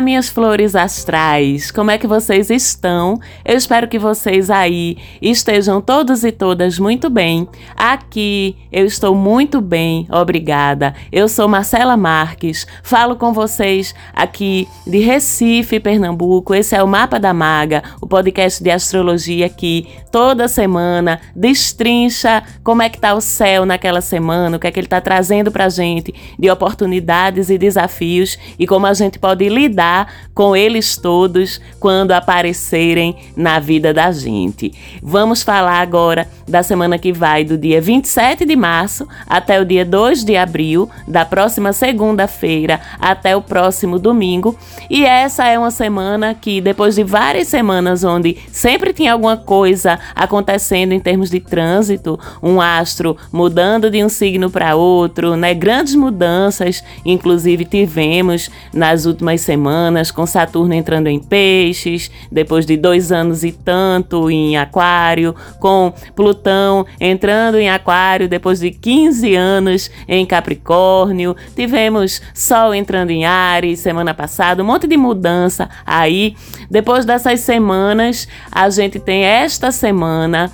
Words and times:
Minhas 0.00 0.30
flores 0.30 0.74
astrais! 0.74 1.70
Como 1.70 1.90
é 1.90 1.98
que 1.98 2.06
vocês 2.06 2.48
estão? 2.48 3.20
Eu 3.44 3.56
espero 3.56 3.86
que 3.86 3.98
vocês 3.98 4.48
aí 4.48 4.96
estejam 5.20 5.78
todos 5.78 6.24
e 6.24 6.32
todas 6.32 6.78
muito 6.78 7.10
bem. 7.10 7.46
Aqui 7.76 8.56
eu 8.72 8.86
estou 8.86 9.14
muito 9.14 9.60
bem, 9.60 10.06
obrigada. 10.10 10.94
Eu 11.12 11.28
sou 11.28 11.46
Marcela 11.46 11.98
Marques, 11.98 12.66
falo 12.82 13.14
com 13.14 13.34
vocês 13.34 13.94
aqui 14.14 14.66
de 14.86 14.98
Recife, 14.98 15.78
Pernambuco. 15.78 16.54
Esse 16.54 16.74
é 16.74 16.82
o 16.82 16.88
Mapa 16.88 17.20
da 17.20 17.34
Maga, 17.34 17.82
o 18.00 18.06
podcast 18.06 18.62
de 18.62 18.70
astrologia 18.70 19.50
que 19.50 19.86
toda 20.10 20.48
semana 20.48 21.20
destrincha 21.36 22.42
como 22.64 22.80
é 22.80 22.88
que 22.88 22.98
tá 22.98 23.12
o 23.12 23.20
céu 23.20 23.66
naquela 23.66 24.00
semana, 24.00 24.56
o 24.56 24.60
que 24.60 24.66
é 24.66 24.70
que 24.70 24.80
ele 24.80 24.86
está 24.86 25.00
trazendo 25.00 25.52
pra 25.52 25.68
gente 25.68 26.14
de 26.38 26.50
oportunidades 26.50 27.50
e 27.50 27.58
desafios 27.58 28.38
e 28.58 28.66
como 28.66 28.86
a 28.86 28.94
gente 28.94 29.18
pode 29.18 29.46
lidar 29.48 29.89
com 30.34 30.56
eles 30.56 30.96
todos 30.96 31.60
quando 31.78 32.12
aparecerem 32.12 33.16
na 33.36 33.58
vida 33.58 33.92
da 33.92 34.10
gente. 34.10 34.72
Vamos 35.02 35.42
falar 35.42 35.80
agora 35.80 36.28
da 36.48 36.62
semana 36.62 36.98
que 36.98 37.12
vai 37.12 37.44
do 37.44 37.56
dia 37.56 37.80
27 37.80 38.44
de 38.44 38.56
março 38.56 39.06
até 39.26 39.60
o 39.60 39.64
dia 39.64 39.84
2 39.84 40.24
de 40.24 40.36
abril, 40.36 40.90
da 41.06 41.24
próxima 41.24 41.72
segunda-feira 41.72 42.80
até 42.98 43.36
o 43.36 43.42
próximo 43.42 43.98
domingo. 43.98 44.56
E 44.88 45.04
essa 45.04 45.46
é 45.46 45.58
uma 45.58 45.70
semana 45.70 46.34
que, 46.34 46.60
depois 46.60 46.94
de 46.94 47.04
várias 47.04 47.48
semanas 47.48 48.02
onde 48.04 48.36
sempre 48.50 48.92
tinha 48.92 49.12
alguma 49.12 49.36
coisa 49.36 49.98
acontecendo 50.14 50.92
em 50.92 51.00
termos 51.00 51.30
de 51.30 51.40
trânsito, 51.40 52.18
um 52.42 52.60
astro 52.60 53.16
mudando 53.32 53.90
de 53.90 54.02
um 54.02 54.08
signo 54.08 54.50
para 54.50 54.74
outro, 54.74 55.36
né? 55.36 55.54
Grandes 55.54 55.94
mudanças, 55.94 56.82
inclusive 57.04 57.64
tivemos 57.64 58.50
nas 58.72 59.04
últimas 59.04 59.20
últimas 59.20 59.42
semanas, 59.70 60.10
com 60.10 60.26
Saturno 60.26 60.74
entrando 60.74 61.06
em 61.06 61.20
Peixes, 61.20 62.10
depois 62.30 62.66
de 62.66 62.76
dois 62.76 63.12
anos 63.12 63.44
e 63.44 63.52
tanto 63.52 64.28
em 64.28 64.56
Aquário, 64.56 65.34
com 65.60 65.92
Plutão 66.16 66.84
entrando 67.00 67.56
em 67.56 67.70
Aquário 67.70 68.28
depois 68.28 68.58
de 68.58 68.72
15 68.72 69.34
anos 69.36 69.90
em 70.08 70.26
Capricórnio, 70.26 71.36
tivemos 71.54 72.20
Sol 72.34 72.74
entrando 72.74 73.10
em 73.10 73.24
Ares 73.24 73.78
semana 73.78 74.12
passada, 74.12 74.62
um 74.62 74.66
monte 74.66 74.88
de 74.88 74.96
mudança 74.96 75.70
aí. 75.86 76.34
Depois 76.68 77.04
dessas 77.04 77.40
semanas, 77.40 78.26
a 78.50 78.68
gente 78.70 78.98
tem 78.98 79.22
esta 79.22 79.70
semana 79.70 80.50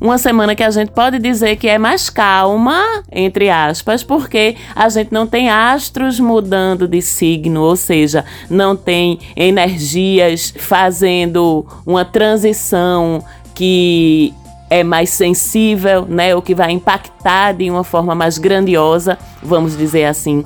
uma 0.00 0.18
semana 0.18 0.54
que 0.54 0.62
a 0.62 0.70
gente 0.70 0.90
pode 0.90 1.18
dizer 1.18 1.56
que 1.56 1.68
é 1.68 1.78
mais 1.78 2.08
calma, 2.08 2.82
entre 3.10 3.50
aspas, 3.50 4.02
porque 4.02 4.56
a 4.74 4.88
gente 4.88 5.12
não 5.12 5.26
tem 5.26 5.48
astros 5.48 6.20
mudando 6.20 6.86
de 6.86 7.02
signo, 7.02 7.62
ou 7.62 7.76
seja, 7.76 8.24
não 8.48 8.76
tem 8.76 9.18
energias 9.36 10.54
fazendo 10.56 11.66
uma 11.86 12.04
transição 12.04 13.24
que 13.54 14.32
é 14.70 14.84
mais 14.84 15.10
sensível, 15.10 16.06
né, 16.06 16.34
ou 16.34 16.42
que 16.42 16.54
vai 16.54 16.70
impactar 16.70 17.52
de 17.52 17.70
uma 17.70 17.82
forma 17.82 18.14
mais 18.14 18.38
grandiosa, 18.38 19.18
vamos 19.42 19.76
dizer 19.76 20.04
assim, 20.04 20.44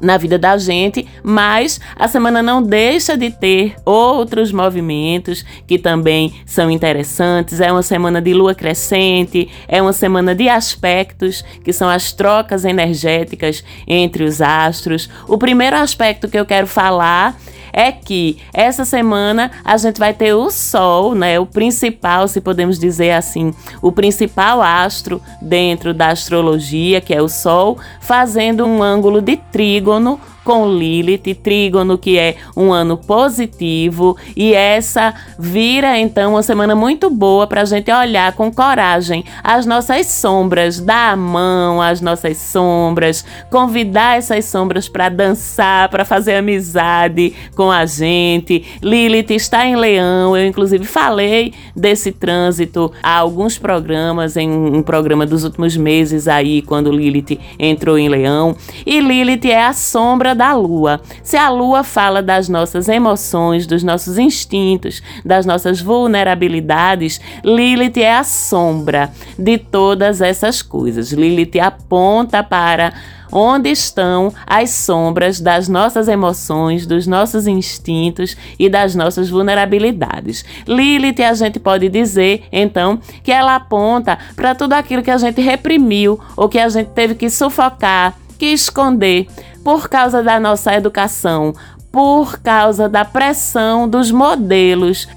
na 0.00 0.16
vida 0.16 0.38
da 0.38 0.56
gente, 0.56 1.06
mas 1.22 1.80
a 1.96 2.08
semana 2.08 2.42
não 2.42 2.62
deixa 2.62 3.16
de 3.16 3.30
ter 3.30 3.74
outros 3.84 4.52
movimentos 4.52 5.44
que 5.66 5.78
também 5.78 6.34
são 6.46 6.70
interessantes. 6.70 7.60
É 7.60 7.70
uma 7.70 7.82
semana 7.82 8.20
de 8.20 8.32
lua 8.32 8.54
crescente, 8.54 9.48
é 9.68 9.80
uma 9.80 9.92
semana 9.92 10.34
de 10.34 10.48
aspectos, 10.48 11.44
que 11.62 11.72
são 11.72 11.88
as 11.88 12.12
trocas 12.12 12.64
energéticas 12.64 13.62
entre 13.86 14.24
os 14.24 14.40
astros. 14.40 15.08
O 15.28 15.36
primeiro 15.36 15.76
aspecto 15.76 16.28
que 16.28 16.38
eu 16.38 16.46
quero 16.46 16.66
falar 16.66 17.36
é 17.72 17.92
que 17.92 18.38
essa 18.52 18.84
semana 18.84 19.50
a 19.64 19.76
gente 19.76 19.98
vai 19.98 20.12
ter 20.12 20.34
o 20.34 20.50
Sol, 20.50 21.14
né, 21.14 21.38
o 21.38 21.46
principal, 21.46 22.28
se 22.28 22.40
podemos 22.40 22.78
dizer 22.78 23.12
assim, 23.12 23.54
o 23.80 23.92
principal 23.92 24.62
astro 24.62 25.20
dentro 25.40 25.94
da 25.94 26.08
astrologia, 26.08 27.00
que 27.00 27.14
é 27.14 27.22
o 27.22 27.28
Sol, 27.28 27.78
fazendo 28.00 28.64
um 28.64 28.82
ângulo 28.82 29.20
de 29.20 29.36
trígono 29.36 30.20
com 30.44 30.68
Lilith, 30.68 31.34
trígono 31.42 31.98
que 31.98 32.18
é 32.18 32.36
um 32.56 32.72
ano 32.72 32.96
positivo 32.96 34.16
e 34.36 34.54
essa 34.54 35.14
vira 35.38 35.98
então 35.98 36.32
uma 36.32 36.42
semana 36.42 36.74
muito 36.74 37.10
boa 37.10 37.46
para 37.46 37.62
a 37.62 37.64
gente 37.64 37.90
olhar 37.92 38.32
com 38.32 38.52
coragem 38.52 39.24
as 39.42 39.66
nossas 39.66 40.06
sombras, 40.06 40.80
dar 40.80 41.12
a 41.12 41.16
mão 41.16 41.80
às 41.80 42.00
nossas 42.00 42.38
sombras, 42.38 43.24
convidar 43.50 44.18
essas 44.18 44.44
sombras 44.44 44.88
para 44.88 45.08
dançar, 45.08 45.88
para 45.88 46.04
fazer 46.04 46.34
amizade 46.34 47.34
com 47.54 47.70
a 47.70 47.86
gente. 47.86 48.64
Lilith 48.82 49.30
está 49.30 49.66
em 49.66 49.76
Leão, 49.76 50.36
eu 50.36 50.46
inclusive 50.46 50.84
falei 50.84 51.52
desse 51.74 52.12
trânsito 52.12 52.92
há 53.02 53.16
alguns 53.16 53.58
programas, 53.58 54.36
em 54.36 54.50
um 54.50 54.82
programa 54.82 55.26
dos 55.26 55.44
últimos 55.44 55.76
meses 55.76 56.28
aí, 56.28 56.62
quando 56.62 56.90
Lilith 56.90 57.38
entrou 57.58 57.98
em 57.98 58.08
Leão. 58.08 58.56
E 58.86 59.00
Lilith 59.00 59.46
é 59.46 59.64
a 59.64 59.72
sombra 59.72 60.29
da 60.34 60.52
lua. 60.54 61.00
Se 61.22 61.36
a 61.36 61.48
lua 61.48 61.82
fala 61.82 62.22
das 62.22 62.48
nossas 62.48 62.88
emoções, 62.88 63.66
dos 63.66 63.82
nossos 63.82 64.18
instintos, 64.18 65.02
das 65.24 65.46
nossas 65.46 65.80
vulnerabilidades, 65.80 67.20
Lilith 67.44 67.98
é 67.98 68.14
a 68.16 68.24
sombra 68.24 69.10
de 69.38 69.58
todas 69.58 70.20
essas 70.20 70.62
coisas. 70.62 71.12
Lilith 71.12 71.58
aponta 71.60 72.42
para 72.42 72.92
onde 73.32 73.70
estão 73.70 74.32
as 74.46 74.70
sombras 74.70 75.40
das 75.40 75.68
nossas 75.68 76.08
emoções, 76.08 76.86
dos 76.86 77.06
nossos 77.06 77.46
instintos 77.46 78.36
e 78.58 78.68
das 78.68 78.94
nossas 78.94 79.30
vulnerabilidades. 79.30 80.44
Lilith, 80.66 81.22
a 81.22 81.34
gente 81.34 81.58
pode 81.58 81.88
dizer, 81.88 82.44
então, 82.52 82.98
que 83.22 83.32
ela 83.32 83.56
aponta 83.56 84.18
para 84.34 84.54
tudo 84.54 84.72
aquilo 84.72 85.02
que 85.02 85.10
a 85.10 85.18
gente 85.18 85.40
reprimiu 85.40 86.18
ou 86.36 86.48
que 86.48 86.58
a 86.58 86.68
gente 86.68 86.88
teve 86.88 87.14
que 87.14 87.30
sufocar, 87.30 88.14
que 88.38 88.46
esconder 88.46 89.26
por 89.64 89.88
causa 89.88 90.22
da 90.22 90.40
nossa 90.40 90.74
educação, 90.74 91.54
por 91.92 92.38
causa 92.38 92.88
da 92.88 93.04
pressão 93.04 93.88
dos 93.88 94.10
modelos 94.10 95.08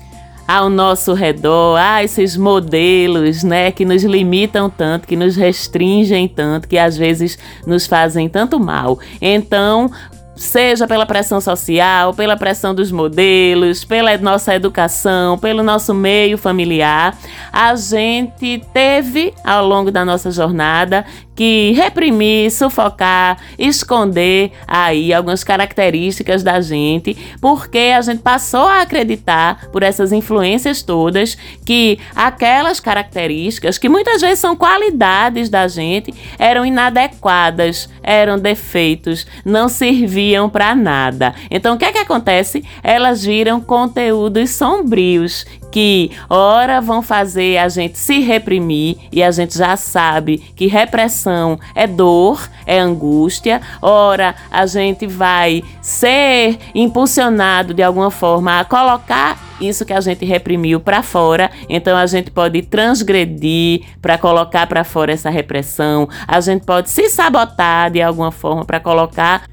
ao 0.48 0.70
nosso 0.70 1.14
redor, 1.14 1.78
ah, 1.80 2.04
esses 2.04 2.36
modelos, 2.36 3.44
né, 3.44 3.72
que 3.72 3.86
nos 3.86 4.04
limitam 4.04 4.70
tanto, 4.70 5.08
que 5.08 5.16
nos 5.16 5.36
restringem 5.36 6.28
tanto, 6.28 6.68
que 6.68 6.78
às 6.78 6.98
vezes 6.98 7.38
nos 7.66 7.88
fazem 7.88 8.28
tanto 8.28 8.60
mal. 8.60 9.00
Então, 9.22 9.90
seja 10.36 10.88
pela 10.88 11.06
pressão 11.06 11.40
social, 11.40 12.14
pela 12.14 12.36
pressão 12.36 12.74
dos 12.74 12.92
modelos, 12.92 13.86
pela 13.86 14.18
nossa 14.18 14.54
educação, 14.54 15.38
pelo 15.38 15.64
nosso 15.64 15.94
meio 15.94 16.38
familiar, 16.38 17.18
a 17.52 17.76
gente 17.76 18.62
teve 18.74 19.34
ao 19.44 19.66
longo 19.66 19.92
da 19.92 20.04
nossa 20.04 20.32
jornada 20.32 21.06
que 21.36 21.72
reprimir, 21.74 22.52
sufocar, 22.52 23.38
esconder 23.58 24.52
aí 24.68 25.14
algumas 25.14 25.44
características 25.44 26.44
da 26.44 26.62
gente, 26.62 27.18
porque 27.42 27.94
a 27.96 28.02
gente 28.02 28.22
passou 28.22 28.68
a 28.68 28.82
acreditar 28.82 29.68
por 29.72 29.84
essas 29.84 30.12
influências 30.12 30.82
todas 30.82 31.38
que 31.66 32.00
aquelas 32.16 32.80
características 32.80 33.78
que 33.78 33.90
muitas 33.90 34.22
vezes 34.22 34.40
são 34.40 34.56
qualidades 34.56 35.50
da 35.50 35.68
gente 35.68 36.14
eram 36.38 36.66
inadequadas, 36.66 37.90
eram 38.02 38.38
defeitos, 38.38 39.26
não 39.44 39.68
serviam 39.70 40.50
para 40.50 40.76
nada. 40.76 41.34
Então 41.50 41.76
o 41.76 41.78
que 41.78 41.86
é 41.86 41.92
que 41.92 41.98
acontece? 41.98 42.64
Elas 42.84 43.24
viram 43.24 43.60
conteúdos 43.60 44.52
sombrios 44.52 45.46
que 45.74 46.12
ora 46.30 46.80
vão 46.80 47.02
fazer 47.02 47.58
a 47.58 47.68
gente 47.68 47.98
se 47.98 48.20
reprimir 48.20 48.96
e 49.12 49.24
a 49.24 49.32
gente 49.32 49.58
já 49.58 49.76
sabe 49.76 50.38
que 50.56 50.68
repressão 50.68 51.60
é 51.74 51.88
dor, 51.88 52.48
é 52.68 52.78
angústia. 52.78 53.60
Ora, 53.82 54.36
a 54.52 54.68
gente 54.68 55.08
vai 55.08 55.64
ser 55.82 56.60
impulsionado 56.76 57.74
de 57.74 57.82
alguma 57.82 58.12
forma 58.12 58.60
a 58.60 58.64
colocar 58.64 59.40
isso 59.60 59.84
que 59.84 59.94
a 59.94 60.02
gente 60.02 60.24
reprimiu 60.26 60.80
para 60.80 61.02
fora, 61.02 61.50
então 61.68 61.98
a 61.98 62.06
gente 62.06 62.30
pode 62.30 62.62
transgredir 62.64 63.82
para 64.02 64.18
colocar 64.18 64.68
para 64.68 64.84
fora 64.84 65.12
essa 65.12 65.30
repressão, 65.30 66.08
a 66.28 66.40
gente 66.42 66.66
pode 66.66 66.90
se 66.90 67.10
sabotar 67.10 67.90
de 67.90 68.02
alguma 68.02 68.32
forma 68.32 68.66
para 68.66 68.80
colocar 68.80 69.44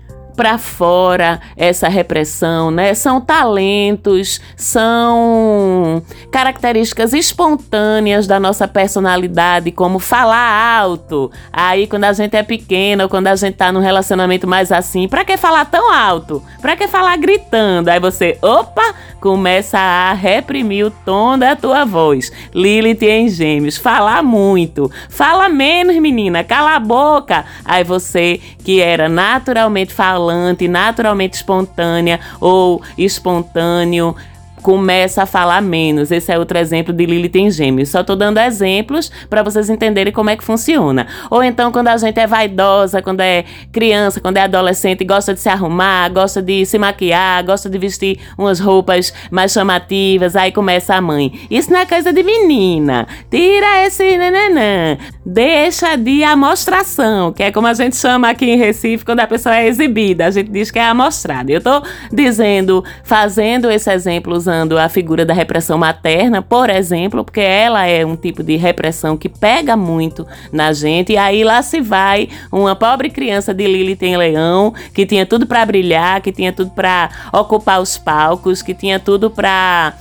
para 0.41 0.57
fora 0.57 1.39
essa 1.55 1.87
repressão, 1.87 2.71
né? 2.71 2.95
São 2.95 3.21
talentos, 3.21 4.41
são 4.57 6.03
características 6.33 7.13
espontâneas 7.13 8.27
da 8.27 8.41
nossa 8.41 8.67
personalidade, 8.67 9.71
como 9.71 9.99
falar 9.99 10.79
alto. 10.81 11.31
Aí 11.53 11.87
quando 11.87 12.05
a 12.05 12.15
gente 12.15 12.35
é 12.39 12.43
pequeno, 12.43 13.03
ou 13.03 13.09
quando 13.11 13.27
a 13.27 13.37
gente 13.37 13.53
tá 13.53 13.71
num 13.71 13.81
relacionamento 13.81 14.49
mais 14.49 14.73
assim, 14.73 15.07
para 15.07 15.27
que 15.27 15.37
falar 15.37 15.67
tão 15.67 15.93
alto? 15.93 16.43
Para 16.63 16.75
que 16.75 16.89
falar 16.89 17.19
gritando? 17.19 17.91
Aí 17.91 18.01
você, 18.01 18.39
opa, 18.41 18.95
começa 19.21 19.77
a 19.77 20.15
reprimir 20.15 20.87
o 20.87 20.91
tom 20.91 21.37
da 21.37 21.55
tua 21.55 21.85
voz. 21.85 22.33
Lilith 22.55 23.03
em 23.03 23.29
Gêmeos, 23.29 23.77
falar 23.77 24.23
muito. 24.23 24.91
Fala 25.11 25.51
menos, 25.51 25.97
menina, 25.97 26.43
cala 26.43 26.77
a 26.77 26.81
boca. 26.81 27.45
Aí 27.63 27.85
você 27.85 28.41
que 28.65 28.81
era 28.81 29.07
naturalmente 29.07 29.93
falando 29.93 30.30
falante, 30.31 30.69
naturalmente 30.69 31.35
espontânea 31.35 32.21
ou 32.39 32.81
espontâneo, 32.97 34.15
começa 34.61 35.23
a 35.23 35.27
falar 35.27 35.61
menos. 35.61 36.11
Esse 36.11 36.31
é 36.33 36.39
outro 36.39 36.59
exemplo 36.59 36.93
de 36.93 37.07
Lilith 37.07 37.37
em 37.37 37.51
Gêmeos. 37.51 37.89
Só 37.89 38.05
tô 38.05 38.15
dando 38.15 38.39
exemplos 38.39 39.11
para 39.29 39.43
vocês 39.43 39.71
entenderem 39.71 40.13
como 40.13 40.31
é 40.31 40.37
que 40.37 40.45
funciona. 40.45 41.07
Ou 41.31 41.43
então 41.43 41.73
quando 41.73 41.89
a 41.89 41.97
gente 41.97 42.21
é 42.21 42.27
vaidosa, 42.27 43.03
quando 43.03 43.21
é 43.21 43.45
criança, 43.73 44.21
quando 44.21 44.37
é 44.37 44.43
adolescente, 44.43 45.05
gosta 45.05 45.35
de 45.35 45.41
se 45.41 45.49
arrumar, 45.49 46.09
gosta 46.11 46.43
de 46.43 46.65
se 46.67 46.79
maquiar, 46.79 47.45
gosta 47.45 47.69
de 47.69 47.79
vestir 47.79 48.19
umas 48.37 48.61
roupas 48.61 49.13
mais 49.31 49.53
chamativas, 49.53 50.37
aí 50.37 50.53
começa 50.53 50.95
a 50.95 51.01
mãe. 51.01 51.33
Isso 51.51 51.73
não 51.73 51.81
é 51.81 51.87
coisa 51.87 52.13
de 52.13 52.23
menina. 52.23 53.07
Tira 53.31 53.87
esse 53.87 54.17
nananã. 54.17 54.99
Deixa 55.25 55.97
de 55.97 56.23
amostração, 56.23 57.33
que 57.33 57.43
é 57.43 57.51
como 57.51 57.67
a 57.67 57.75
gente 57.75 57.97
chama 57.97 58.29
aqui 58.29 58.45
em 58.45 58.57
Recife 58.57 59.05
quando 59.05 59.21
a 59.21 59.27
pessoa 59.27 59.57
é 59.57 59.67
exibida. 59.67 60.27
A 60.27 60.31
gente 60.31 60.51
diz 60.51 60.71
que 60.71 60.79
é 60.79 60.85
amostrada. 60.85 61.51
Eu 61.51 61.61
tô 61.61 61.83
dizendo, 62.13 62.85
fazendo 63.03 63.71
esse 63.71 63.91
exemplo 63.91 64.35
usando 64.35 64.50
a 64.79 64.89
figura 64.89 65.25
da 65.25 65.35
repressão 65.35 65.79
materna, 65.79 66.43
por 66.43 66.71
exemplo, 66.71 67.25
porque 67.25 67.41
ela 67.41 67.87
é 67.87 68.05
um 68.05 68.17
tipo 68.17 68.43
de 68.43 68.57
repressão 68.57 69.17
que 69.17 69.29
pega 69.29 69.77
muito 69.77 70.27
na 70.53 70.73
gente, 70.73 71.13
e 71.13 71.17
aí 71.17 71.45
lá 71.45 71.63
se 71.63 71.81
vai 71.81 72.29
uma 72.51 72.75
pobre 72.77 73.11
criança 73.11 73.55
de 73.55 73.67
Lilith 73.67 74.03
em 74.03 74.17
Leão, 74.17 74.75
que 74.95 75.07
tinha 75.07 75.25
tudo 75.27 75.47
para 75.47 75.65
brilhar, 75.65 76.21
que 76.21 76.33
tinha 76.33 76.53
tudo 76.53 76.71
para 76.71 77.11
ocupar 77.33 77.81
os 77.81 77.97
palcos, 77.99 78.63
que 78.63 78.75
tinha 78.75 78.99
tudo 78.99 79.31
para 79.31 79.95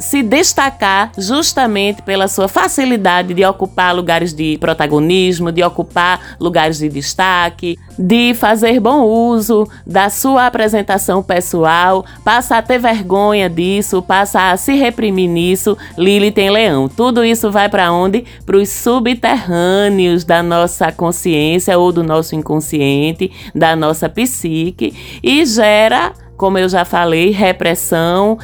se 0.00 0.22
destacar 0.22 1.12
justamente 1.18 2.00
pela 2.02 2.26
sua 2.26 2.48
facilidade 2.48 3.34
de 3.34 3.44
ocupar 3.44 3.94
lugares 3.94 4.32
de 4.32 4.56
protagonismo, 4.58 5.52
de 5.52 5.62
ocupar 5.62 6.36
lugares 6.40 6.78
de 6.78 6.88
destaque, 6.88 7.78
de 7.98 8.32
fazer 8.32 8.80
bom 8.80 9.02
uso 9.02 9.68
da 9.86 10.08
sua 10.08 10.46
apresentação 10.46 11.22
pessoal, 11.22 12.04
passa 12.24 12.56
a 12.56 12.62
ter 12.62 12.78
vergonha 12.78 13.48
disso, 13.48 14.00
passa 14.00 14.50
a 14.50 14.56
se 14.56 14.72
reprimir 14.74 15.28
nisso. 15.28 15.76
Lili 15.98 16.30
tem 16.30 16.48
leão. 16.48 16.88
Tudo 16.88 17.22
isso 17.22 17.50
vai 17.50 17.68
para 17.68 17.92
onde? 17.92 18.24
Para 18.46 18.56
os 18.56 18.70
subterrâneos 18.70 20.24
da 20.24 20.42
nossa 20.42 20.90
consciência 20.90 21.78
ou 21.78 21.92
do 21.92 22.02
nosso 22.02 22.34
inconsciente, 22.34 23.30
da 23.54 23.76
nossa 23.76 24.08
psique 24.08 24.94
e 25.22 25.44
gera 25.44 26.12
como 26.40 26.56
eu 26.56 26.70
já 26.70 26.86
falei, 26.86 27.32
repressão 27.32 28.38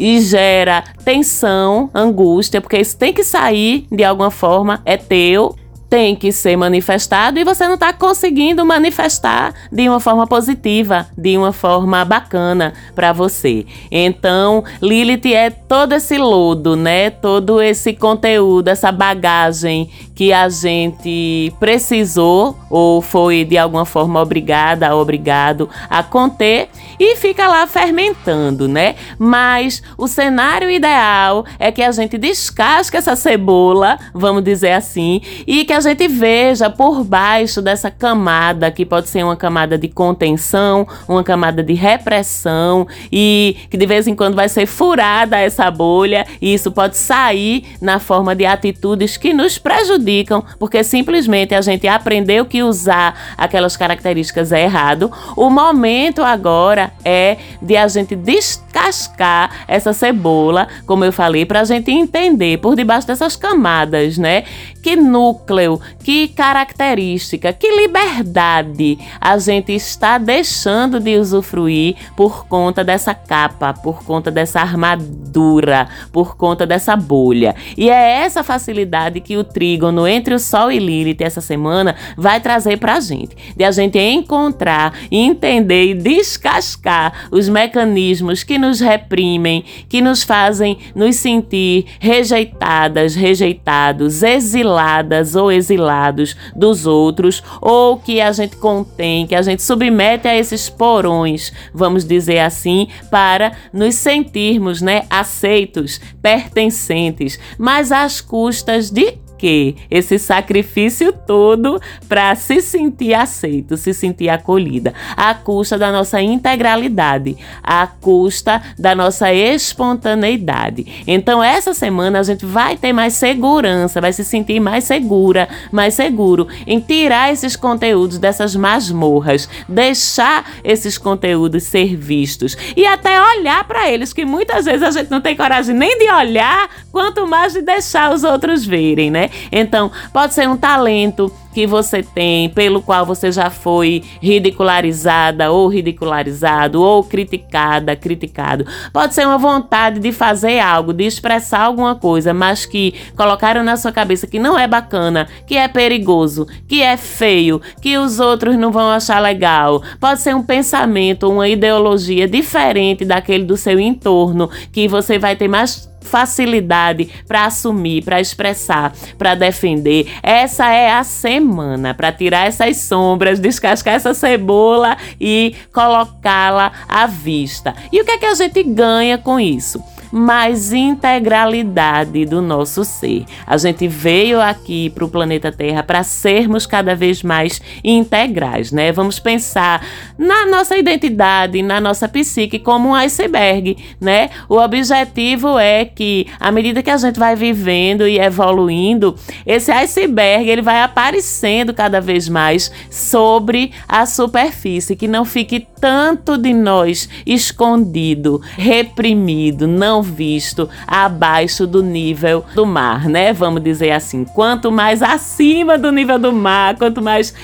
e 0.00 0.18
gera 0.22 0.82
tensão, 1.04 1.90
angústia, 1.94 2.58
porque 2.58 2.78
isso 2.78 2.96
tem 2.96 3.12
que 3.12 3.22
sair 3.22 3.86
de 3.92 4.02
alguma 4.02 4.30
forma, 4.30 4.80
é 4.86 4.96
teu 4.96 5.54
tem 5.90 6.14
que 6.14 6.30
ser 6.30 6.56
manifestado 6.56 7.40
e 7.40 7.44
você 7.44 7.66
não 7.66 7.74
está 7.74 7.92
conseguindo 7.92 8.64
manifestar 8.64 9.52
de 9.72 9.88
uma 9.88 9.98
forma 9.98 10.24
positiva, 10.24 11.08
de 11.18 11.36
uma 11.36 11.52
forma 11.52 12.04
bacana 12.04 12.72
para 12.94 13.12
você. 13.12 13.66
Então, 13.90 14.62
Lilith 14.80 15.34
é 15.34 15.50
todo 15.50 15.92
esse 15.92 16.16
lodo, 16.16 16.76
né? 16.76 17.10
Todo 17.10 17.60
esse 17.60 17.92
conteúdo, 17.92 18.68
essa 18.68 18.92
bagagem 18.92 19.90
que 20.14 20.32
a 20.32 20.48
gente 20.48 21.52
precisou 21.58 22.56
ou 22.68 23.02
foi 23.02 23.44
de 23.44 23.58
alguma 23.58 23.84
forma 23.84 24.20
obrigada, 24.20 24.94
obrigado 24.94 25.68
a 25.88 26.02
conter 26.02 26.68
e 27.00 27.16
fica 27.16 27.48
lá 27.48 27.66
fermentando, 27.66 28.68
né? 28.68 28.94
Mas 29.18 29.82
o 29.98 30.06
cenário 30.06 30.70
ideal 30.70 31.44
é 31.58 31.72
que 31.72 31.82
a 31.82 31.90
gente 31.90 32.16
descasque 32.16 32.96
essa 32.96 33.16
cebola, 33.16 33.98
vamos 34.14 34.44
dizer 34.44 34.72
assim, 34.72 35.20
e 35.46 35.64
que 35.64 35.72
a 35.72 35.79
gente 35.80 36.06
veja 36.08 36.68
por 36.70 37.04
baixo 37.04 37.60
dessa 37.62 37.90
camada, 37.90 38.70
que 38.70 38.84
pode 38.84 39.08
ser 39.08 39.24
uma 39.24 39.36
camada 39.36 39.76
de 39.78 39.88
contenção, 39.88 40.86
uma 41.08 41.22
camada 41.22 41.62
de 41.62 41.74
repressão, 41.74 42.86
e 43.10 43.56
que 43.70 43.76
de 43.76 43.86
vez 43.86 44.06
em 44.06 44.14
quando 44.14 44.34
vai 44.34 44.48
ser 44.48 44.66
furada 44.66 45.38
essa 45.38 45.70
bolha, 45.70 46.26
e 46.40 46.52
isso 46.52 46.70
pode 46.70 46.96
sair 46.96 47.64
na 47.80 47.98
forma 47.98 48.34
de 48.34 48.46
atitudes 48.46 49.16
que 49.16 49.32
nos 49.32 49.58
prejudicam, 49.58 50.44
porque 50.58 50.82
simplesmente 50.82 51.54
a 51.54 51.60
gente 51.60 51.86
aprendeu 51.86 52.44
que 52.44 52.62
usar 52.62 53.34
aquelas 53.36 53.76
características 53.76 54.52
é 54.52 54.62
errado. 54.62 55.10
O 55.36 55.50
momento 55.50 56.22
agora 56.22 56.92
é 57.04 57.36
de 57.60 57.76
a 57.76 57.86
gente 57.88 58.16
descascar 58.16 59.64
essa 59.66 59.92
cebola, 59.92 60.68
como 60.86 61.04
eu 61.04 61.12
falei, 61.12 61.44
para 61.44 61.60
a 61.60 61.64
gente 61.64 61.90
entender 61.90 62.58
por 62.58 62.76
debaixo 62.76 63.06
dessas 63.06 63.36
camadas, 63.36 64.18
né? 64.18 64.44
Que 64.82 64.96
núcleo 64.96 65.80
que 66.02 66.28
característica, 66.28 67.52
que 67.52 67.70
liberdade 67.70 68.98
a 69.20 69.38
gente 69.38 69.72
está 69.72 70.18
deixando 70.18 70.98
de 70.98 71.16
usufruir 71.16 71.96
por 72.16 72.46
conta 72.46 72.82
dessa 72.82 73.14
capa, 73.14 73.74
por 73.74 74.02
conta 74.04 74.30
dessa 74.30 74.60
armadura, 74.60 75.88
por 76.12 76.36
conta 76.36 76.66
dessa 76.66 76.96
bolha. 76.96 77.54
E 77.76 77.90
é 77.90 78.22
essa 78.22 78.42
facilidade 78.42 79.20
que 79.20 79.36
o 79.36 79.44
trígono 79.44 80.06
entre 80.06 80.34
o 80.34 80.38
Sol 80.38 80.72
e 80.72 80.78
Lilith 80.78 81.20
essa 81.20 81.40
semana 81.40 81.94
vai 82.16 82.40
trazer 82.40 82.78
para 82.78 82.94
a 82.94 83.00
gente, 83.00 83.36
de 83.56 83.64
a 83.64 83.70
gente 83.70 83.98
encontrar, 83.98 84.94
entender 85.10 85.90
e 85.90 85.94
descascar 85.94 87.28
os 87.30 87.48
mecanismos 87.48 88.42
que 88.42 88.58
nos 88.58 88.80
reprimem, 88.80 89.64
que 89.88 90.00
nos 90.00 90.22
fazem 90.22 90.78
nos 90.94 91.16
sentir 91.16 91.86
rejeitadas, 91.98 93.14
rejeitados, 93.14 94.22
exiladas 94.70 95.34
ou 95.34 95.50
exilados 95.50 96.36
dos 96.54 96.86
outros 96.86 97.42
ou 97.60 97.96
que 97.96 98.20
a 98.20 98.30
gente 98.32 98.56
contém, 98.56 99.26
que 99.26 99.34
a 99.34 99.42
gente 99.42 99.62
submete 99.62 100.28
a 100.28 100.36
esses 100.36 100.68
porões, 100.68 101.52
vamos 101.74 102.04
dizer 102.04 102.38
assim, 102.38 102.88
para 103.10 103.52
nos 103.72 103.94
sentirmos, 103.96 104.80
né, 104.80 105.04
aceitos, 105.10 106.00
pertencentes, 106.22 107.38
mas 107.58 107.90
às 107.90 108.20
custas 108.20 108.90
de 108.90 109.12
que 109.40 109.74
esse 109.90 110.18
sacrifício 110.18 111.14
todo 111.14 111.80
para 112.06 112.34
se 112.34 112.60
sentir 112.60 113.14
aceito, 113.14 113.74
se 113.78 113.94
sentir 113.94 114.28
acolhida, 114.28 114.92
à 115.16 115.32
custa 115.32 115.78
da 115.78 115.90
nossa 115.90 116.20
integralidade, 116.20 117.38
à 117.62 117.86
custa 117.86 118.60
da 118.78 118.94
nossa 118.94 119.32
espontaneidade. 119.32 121.04
Então, 121.06 121.42
essa 121.42 121.72
semana 121.72 122.20
a 122.20 122.22
gente 122.22 122.44
vai 122.44 122.76
ter 122.76 122.92
mais 122.92 123.14
segurança, 123.14 123.98
vai 123.98 124.12
se 124.12 124.24
sentir 124.24 124.60
mais 124.60 124.84
segura, 124.84 125.48
mais 125.72 125.94
seguro 125.94 126.46
em 126.66 126.78
tirar 126.78 127.32
esses 127.32 127.56
conteúdos 127.56 128.18
dessas 128.18 128.54
masmorras, 128.54 129.48
deixar 129.66 130.50
esses 130.62 130.98
conteúdos 130.98 131.62
ser 131.62 131.96
vistos 131.96 132.58
e 132.76 132.84
até 132.84 133.18
olhar 133.38 133.64
para 133.64 133.90
eles, 133.90 134.12
que 134.12 134.26
muitas 134.26 134.66
vezes 134.66 134.82
a 134.82 134.90
gente 134.90 135.10
não 135.10 135.22
tem 135.22 135.34
coragem 135.34 135.74
nem 135.74 135.98
de 135.98 136.10
olhar, 136.10 136.68
quanto 136.92 137.26
mais 137.26 137.54
de 137.54 137.62
deixar 137.62 138.12
os 138.12 138.22
outros 138.22 138.66
verem, 138.66 139.10
né? 139.10 139.29
Então, 139.50 139.90
pode 140.12 140.34
ser 140.34 140.48
um 140.48 140.56
talento 140.56 141.32
que 141.52 141.66
você 141.66 142.02
tem, 142.02 142.48
pelo 142.48 142.80
qual 142.80 143.04
você 143.04 143.32
já 143.32 143.50
foi 143.50 144.02
ridicularizada 144.20 145.50
ou 145.50 145.68
ridicularizado, 145.68 146.80
ou 146.80 147.02
criticada, 147.02 147.96
criticado. 147.96 148.64
Pode 148.92 149.14
ser 149.14 149.26
uma 149.26 149.38
vontade 149.38 149.98
de 149.98 150.12
fazer 150.12 150.60
algo, 150.60 150.92
de 150.92 151.04
expressar 151.04 151.62
alguma 151.62 151.94
coisa, 151.94 152.32
mas 152.32 152.64
que 152.66 152.94
colocaram 153.16 153.62
na 153.62 153.76
sua 153.76 153.92
cabeça 153.92 154.26
que 154.26 154.38
não 154.38 154.58
é 154.58 154.66
bacana, 154.66 155.28
que 155.46 155.56
é 155.56 155.66
perigoso, 155.66 156.46
que 156.68 156.82
é 156.82 156.96
feio, 156.96 157.60
que 157.80 157.98
os 157.98 158.20
outros 158.20 158.56
não 158.56 158.70
vão 158.70 158.90
achar 158.90 159.20
legal. 159.20 159.82
Pode 159.98 160.20
ser 160.20 160.34
um 160.34 160.42
pensamento, 160.42 161.30
uma 161.30 161.48
ideologia 161.48 162.28
diferente 162.28 163.04
daquele 163.04 163.44
do 163.44 163.56
seu 163.56 163.80
entorno, 163.80 164.48
que 164.72 164.86
você 164.86 165.18
vai 165.18 165.34
ter 165.34 165.48
mais 165.48 165.89
facilidade 166.00 167.08
para 167.26 167.44
assumir, 167.44 168.02
para 168.04 168.20
expressar, 168.20 168.92
para 169.18 169.34
defender. 169.34 170.06
Essa 170.22 170.70
é 170.70 170.90
a 170.90 171.04
semana 171.04 171.94
para 171.94 172.12
tirar 172.12 172.46
essas 172.46 172.76
sombras, 172.78 173.38
descascar 173.38 173.94
essa 173.94 174.14
cebola 174.14 174.96
e 175.20 175.54
colocá-la 175.72 176.72
à 176.88 177.06
vista. 177.06 177.74
E 177.92 178.00
o 178.00 178.04
que 178.04 178.12
é 178.12 178.18
que 178.18 178.26
a 178.26 178.34
gente 178.34 178.62
ganha 178.62 179.18
com 179.18 179.38
isso? 179.38 179.82
Mais 180.10 180.72
integralidade 180.72 182.24
do 182.24 182.42
nosso 182.42 182.84
ser. 182.84 183.24
A 183.46 183.56
gente 183.56 183.86
veio 183.86 184.40
aqui 184.40 184.90
para 184.90 185.04
o 185.04 185.08
planeta 185.08 185.52
Terra 185.52 185.82
para 185.82 186.02
sermos 186.02 186.66
cada 186.66 186.94
vez 186.94 187.22
mais 187.22 187.60
integrais, 187.84 188.72
né? 188.72 188.92
Vamos 188.92 189.18
pensar 189.18 189.84
na 190.18 190.46
nossa 190.46 190.76
identidade, 190.76 191.62
na 191.62 191.80
nossa 191.80 192.08
psique 192.08 192.58
como 192.58 192.90
um 192.90 192.94
iceberg, 192.94 193.76
né? 194.00 194.30
O 194.48 194.56
objetivo 194.56 195.58
é 195.58 195.84
que 195.84 196.26
à 196.38 196.50
medida 196.50 196.82
que 196.82 196.90
a 196.90 196.96
gente 196.96 197.18
vai 197.18 197.36
vivendo 197.36 198.06
e 198.06 198.18
evoluindo, 198.18 199.14
esse 199.46 199.70
iceberg 199.70 200.48
ele 200.48 200.62
vai 200.62 200.82
aparecendo 200.82 201.72
cada 201.72 202.00
vez 202.00 202.28
mais 202.28 202.70
sobre 202.90 203.72
a 203.88 204.06
superfície, 204.06 204.96
que 204.96 205.08
não 205.08 205.24
fique 205.24 205.66
tanto 205.80 206.36
de 206.36 206.52
nós 206.52 207.08
escondido, 207.24 208.40
reprimido, 208.56 209.66
não 209.66 209.99
visto 210.02 210.68
abaixo 210.86 211.66
do 211.66 211.82
nível 211.82 212.44
do 212.54 212.66
mar, 212.66 213.08
né? 213.08 213.32
Vamos 213.32 213.62
dizer 213.62 213.92
assim. 213.92 214.24
Quanto 214.24 214.70
mais 214.70 215.02
acima 215.02 215.78
do 215.78 215.90
nível 215.90 216.18
do 216.18 216.32
mar, 216.32 216.76
quanto 216.76 217.02
mais 217.02 217.34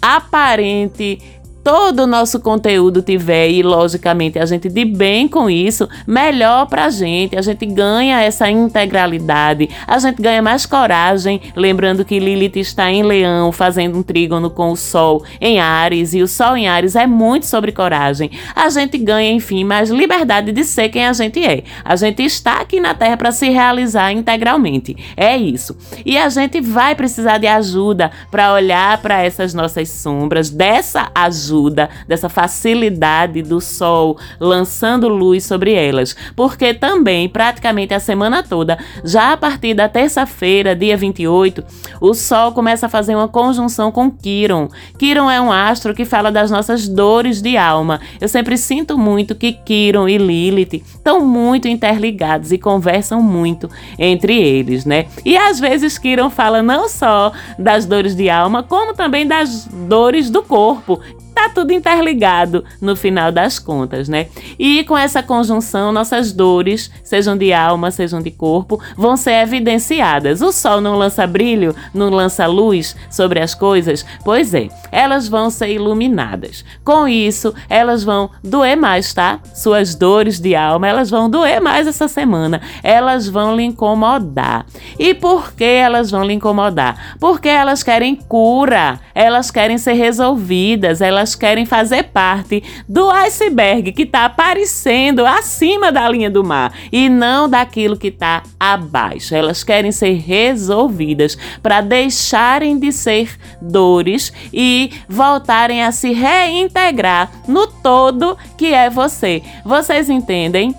aparente 0.00 1.20
todo 1.62 2.00
o 2.00 2.06
nosso 2.06 2.40
conteúdo 2.40 3.02
tiver 3.02 3.50
e 3.50 3.62
logicamente 3.62 4.38
a 4.38 4.44
gente 4.44 4.68
de 4.68 4.84
bem 4.84 5.28
com 5.28 5.48
isso, 5.48 5.88
melhor 6.06 6.66
pra 6.66 6.90
gente. 6.90 7.36
A 7.36 7.42
gente 7.42 7.64
ganha 7.66 8.20
essa 8.20 8.50
integralidade, 8.50 9.68
a 9.86 9.98
gente 9.98 10.20
ganha 10.20 10.42
mais 10.42 10.66
coragem, 10.66 11.40
lembrando 11.54 12.04
que 12.04 12.18
Lilith 12.18 12.56
está 12.56 12.90
em 12.90 13.02
Leão, 13.02 13.52
fazendo 13.52 13.98
um 13.98 14.02
trígono 14.02 14.50
com 14.50 14.72
o 14.72 14.76
Sol 14.76 15.24
em 15.40 15.60
Ares 15.60 16.14
e 16.14 16.22
o 16.22 16.28
Sol 16.28 16.56
em 16.56 16.68
Ares 16.68 16.96
é 16.96 17.06
muito 17.06 17.46
sobre 17.46 17.70
coragem. 17.72 18.30
A 18.54 18.68
gente 18.68 18.98
ganha, 18.98 19.30
enfim, 19.30 19.64
mais 19.64 19.90
liberdade 19.90 20.52
de 20.52 20.64
ser 20.64 20.88
quem 20.88 21.06
a 21.06 21.12
gente 21.12 21.44
é. 21.44 21.62
A 21.84 21.94
gente 21.94 22.24
está 22.24 22.60
aqui 22.60 22.80
na 22.80 22.94
Terra 22.94 23.16
para 23.16 23.32
se 23.32 23.48
realizar 23.48 24.12
integralmente. 24.12 24.96
É 25.16 25.36
isso. 25.36 25.76
E 26.04 26.18
a 26.18 26.28
gente 26.28 26.60
vai 26.60 26.94
precisar 26.94 27.38
de 27.38 27.46
ajuda 27.46 28.10
para 28.30 28.52
olhar 28.52 29.00
para 29.00 29.22
essas 29.22 29.54
nossas 29.54 29.88
sombras, 29.88 30.50
dessa 30.50 31.10
ajuda 31.14 31.51
ajuda, 31.52 31.90
dessa 32.08 32.28
facilidade 32.28 33.42
do 33.42 33.60
sol 33.60 34.16
lançando 34.40 35.08
luz 35.08 35.44
sobre 35.44 35.74
elas. 35.74 36.16
Porque 36.34 36.72
também, 36.72 37.28
praticamente 37.28 37.92
a 37.92 38.00
semana 38.00 38.42
toda, 38.42 38.78
já 39.04 39.32
a 39.32 39.36
partir 39.36 39.74
da 39.74 39.88
terça-feira, 39.88 40.74
dia 40.74 40.96
28, 40.96 41.62
o 42.00 42.14
sol 42.14 42.52
começa 42.52 42.86
a 42.86 42.88
fazer 42.88 43.14
uma 43.14 43.28
conjunção 43.28 43.92
com 43.92 44.10
Quiron. 44.10 44.68
Quiron 44.98 45.30
é 45.30 45.40
um 45.40 45.52
astro 45.52 45.94
que 45.94 46.04
fala 46.04 46.32
das 46.32 46.50
nossas 46.50 46.88
dores 46.88 47.42
de 47.42 47.56
alma. 47.56 48.00
Eu 48.20 48.28
sempre 48.28 48.56
sinto 48.56 48.96
muito 48.96 49.34
que 49.34 49.52
Quiron 49.52 50.08
e 50.08 50.16
Lilith 50.16 50.82
estão 50.82 51.24
muito 51.24 51.68
interligados 51.68 52.52
e 52.52 52.58
conversam 52.58 53.22
muito 53.22 53.68
entre 53.98 54.40
eles, 54.40 54.84
né? 54.84 55.06
E 55.24 55.36
às 55.36 55.60
vezes 55.60 55.98
Quiron 55.98 56.30
fala 56.30 56.62
não 56.62 56.88
só 56.88 57.32
das 57.58 57.84
dores 57.84 58.14
de 58.14 58.30
alma, 58.30 58.62
como 58.62 58.94
também 58.94 59.26
das 59.26 59.66
dores 59.66 60.30
do 60.30 60.42
corpo, 60.42 61.00
tá 61.34 61.48
tudo 61.48 61.72
interligado 61.72 62.64
no 62.80 62.94
final 62.94 63.32
das 63.32 63.58
contas, 63.58 64.08
né? 64.08 64.28
E 64.58 64.84
com 64.84 64.96
essa 64.96 65.22
conjunção, 65.22 65.92
nossas 65.92 66.32
dores, 66.32 66.90
sejam 67.02 67.36
de 67.36 67.52
alma, 67.52 67.90
sejam 67.90 68.20
de 68.20 68.30
corpo, 68.30 68.80
vão 68.96 69.16
ser 69.16 69.42
evidenciadas. 69.42 70.40
O 70.42 70.52
sol 70.52 70.80
não 70.80 70.96
lança 70.96 71.26
brilho, 71.26 71.74
não 71.94 72.10
lança 72.10 72.46
luz 72.46 72.94
sobre 73.10 73.40
as 73.40 73.54
coisas? 73.54 74.04
Pois 74.24 74.54
é, 74.54 74.68
elas 74.90 75.28
vão 75.28 75.50
ser 75.50 75.70
iluminadas. 75.70 76.64
Com 76.84 77.08
isso, 77.08 77.54
elas 77.68 78.04
vão 78.04 78.30
doer 78.42 78.76
mais, 78.76 79.12
tá? 79.12 79.40
Suas 79.54 79.94
dores 79.94 80.38
de 80.38 80.54
alma, 80.54 80.88
elas 80.88 81.10
vão 81.10 81.28
doer 81.28 81.60
mais 81.60 81.86
essa 81.86 82.08
semana. 82.08 82.60
Elas 82.82 83.28
vão 83.28 83.56
lhe 83.56 83.62
incomodar. 83.62 84.66
E 84.98 85.14
por 85.14 85.52
que 85.52 85.64
elas 85.64 86.10
vão 86.10 86.24
lhe 86.24 86.34
incomodar? 86.34 87.16
Porque 87.18 87.48
elas 87.48 87.82
querem 87.82 88.14
cura, 88.14 89.00
elas 89.14 89.50
querem 89.50 89.78
ser 89.78 89.94
resolvidas, 89.94 91.00
elas 91.00 91.21
elas 91.22 91.36
querem 91.36 91.64
fazer 91.64 92.04
parte 92.04 92.62
do 92.88 93.08
iceberg 93.08 93.92
que 93.92 94.02
está 94.02 94.24
aparecendo 94.24 95.24
acima 95.24 95.92
da 95.92 96.08
linha 96.08 96.28
do 96.28 96.42
mar 96.42 96.72
e 96.90 97.08
não 97.08 97.48
daquilo 97.48 97.96
que 97.96 98.08
está 98.08 98.42
abaixo. 98.58 99.34
Elas 99.34 99.62
querem 99.62 99.92
ser 99.92 100.14
resolvidas 100.14 101.38
para 101.62 101.80
deixarem 101.80 102.76
de 102.76 102.90
ser 102.90 103.38
dores 103.60 104.32
e 104.52 104.90
voltarem 105.08 105.84
a 105.84 105.92
se 105.92 106.12
reintegrar 106.12 107.30
no 107.46 107.68
todo 107.68 108.36
que 108.58 108.74
é 108.74 108.90
você. 108.90 109.42
Vocês 109.64 110.10
entendem? 110.10 110.74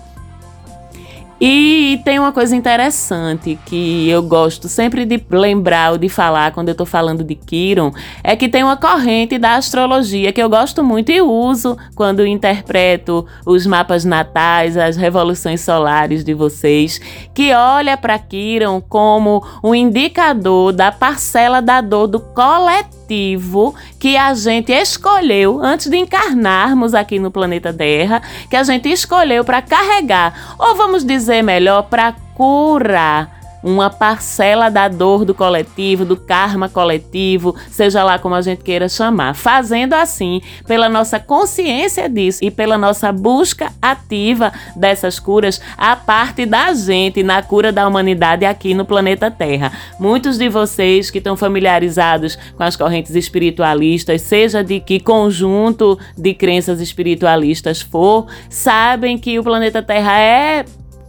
E 1.40 2.00
tem 2.04 2.18
uma 2.18 2.32
coisa 2.32 2.54
interessante 2.54 3.58
que 3.66 4.08
eu 4.08 4.22
gosto 4.22 4.68
sempre 4.68 5.04
de 5.04 5.20
lembrar 5.30 5.92
ou 5.92 5.98
de 5.98 6.08
falar 6.08 6.52
quando 6.52 6.68
eu 6.68 6.72
estou 6.72 6.86
falando 6.86 7.24
de 7.24 7.34
Kiron, 7.34 7.92
é 8.22 8.36
que 8.36 8.48
tem 8.48 8.62
uma 8.62 8.76
corrente 8.76 9.36
da 9.36 9.56
astrologia 9.56 10.32
que 10.32 10.42
eu 10.42 10.48
gosto 10.48 10.82
muito 10.82 11.10
e 11.10 11.20
uso 11.20 11.76
quando 11.94 12.24
interpreto 12.24 13.26
os 13.44 13.66
mapas 13.66 14.04
natais, 14.04 14.76
as 14.76 14.96
revoluções 14.96 15.60
solares 15.60 16.22
de 16.24 16.34
vocês, 16.34 17.00
que 17.34 17.52
olha 17.52 17.96
para 17.96 18.18
Kiron 18.18 18.80
como 18.80 19.44
um 19.62 19.74
indicador 19.74 20.72
da 20.72 20.92
parcela 20.92 21.60
da 21.60 21.80
dor 21.80 22.06
do 22.06 22.20
coletivo 22.20 23.03
que 23.98 24.16
a 24.16 24.34
gente 24.34 24.72
escolheu 24.72 25.60
antes 25.62 25.88
de 25.88 25.96
encarnarmos 25.96 26.94
aqui 26.94 27.18
no 27.18 27.30
planeta 27.30 27.72
Terra, 27.72 28.22
que 28.48 28.56
a 28.56 28.62
gente 28.62 28.90
escolheu 28.90 29.44
para 29.44 29.62
carregar, 29.62 30.56
ou 30.58 30.74
vamos 30.74 31.04
dizer 31.04 31.42
melhor, 31.42 31.82
para 31.82 32.12
curar 32.34 33.43
uma 33.64 33.88
parcela 33.88 34.68
da 34.68 34.86
dor 34.88 35.24
do 35.24 35.34
coletivo, 35.34 36.04
do 36.04 36.16
karma 36.16 36.68
coletivo, 36.68 37.56
seja 37.70 38.04
lá 38.04 38.18
como 38.18 38.34
a 38.34 38.42
gente 38.42 38.62
queira 38.62 38.90
chamar. 38.90 39.34
Fazendo 39.34 39.94
assim, 39.94 40.42
pela 40.66 40.86
nossa 40.86 41.18
consciência 41.18 42.08
disso 42.08 42.40
e 42.42 42.50
pela 42.50 42.76
nossa 42.76 43.10
busca 43.10 43.72
ativa 43.80 44.52
dessas 44.76 45.18
curas, 45.18 45.60
a 45.78 45.96
parte 45.96 46.44
da 46.44 46.74
gente 46.74 47.22
na 47.22 47.42
cura 47.42 47.72
da 47.72 47.88
humanidade 47.88 48.44
aqui 48.44 48.74
no 48.74 48.84
planeta 48.84 49.30
Terra. 49.30 49.72
Muitos 49.98 50.36
de 50.36 50.48
vocês 50.50 51.10
que 51.10 51.18
estão 51.18 51.34
familiarizados 51.34 52.36
com 52.56 52.62
as 52.62 52.76
correntes 52.76 53.14
espiritualistas, 53.14 54.20
seja 54.20 54.62
de 54.62 54.78
que 54.78 55.00
conjunto 55.00 55.98
de 56.16 56.34
crenças 56.34 56.80
espiritualistas 56.80 57.80
for, 57.80 58.26
sabem 58.50 59.16
que 59.16 59.38
o 59.38 59.42
planeta 59.42 59.82
Terra 59.82 60.18
é 60.20 60.64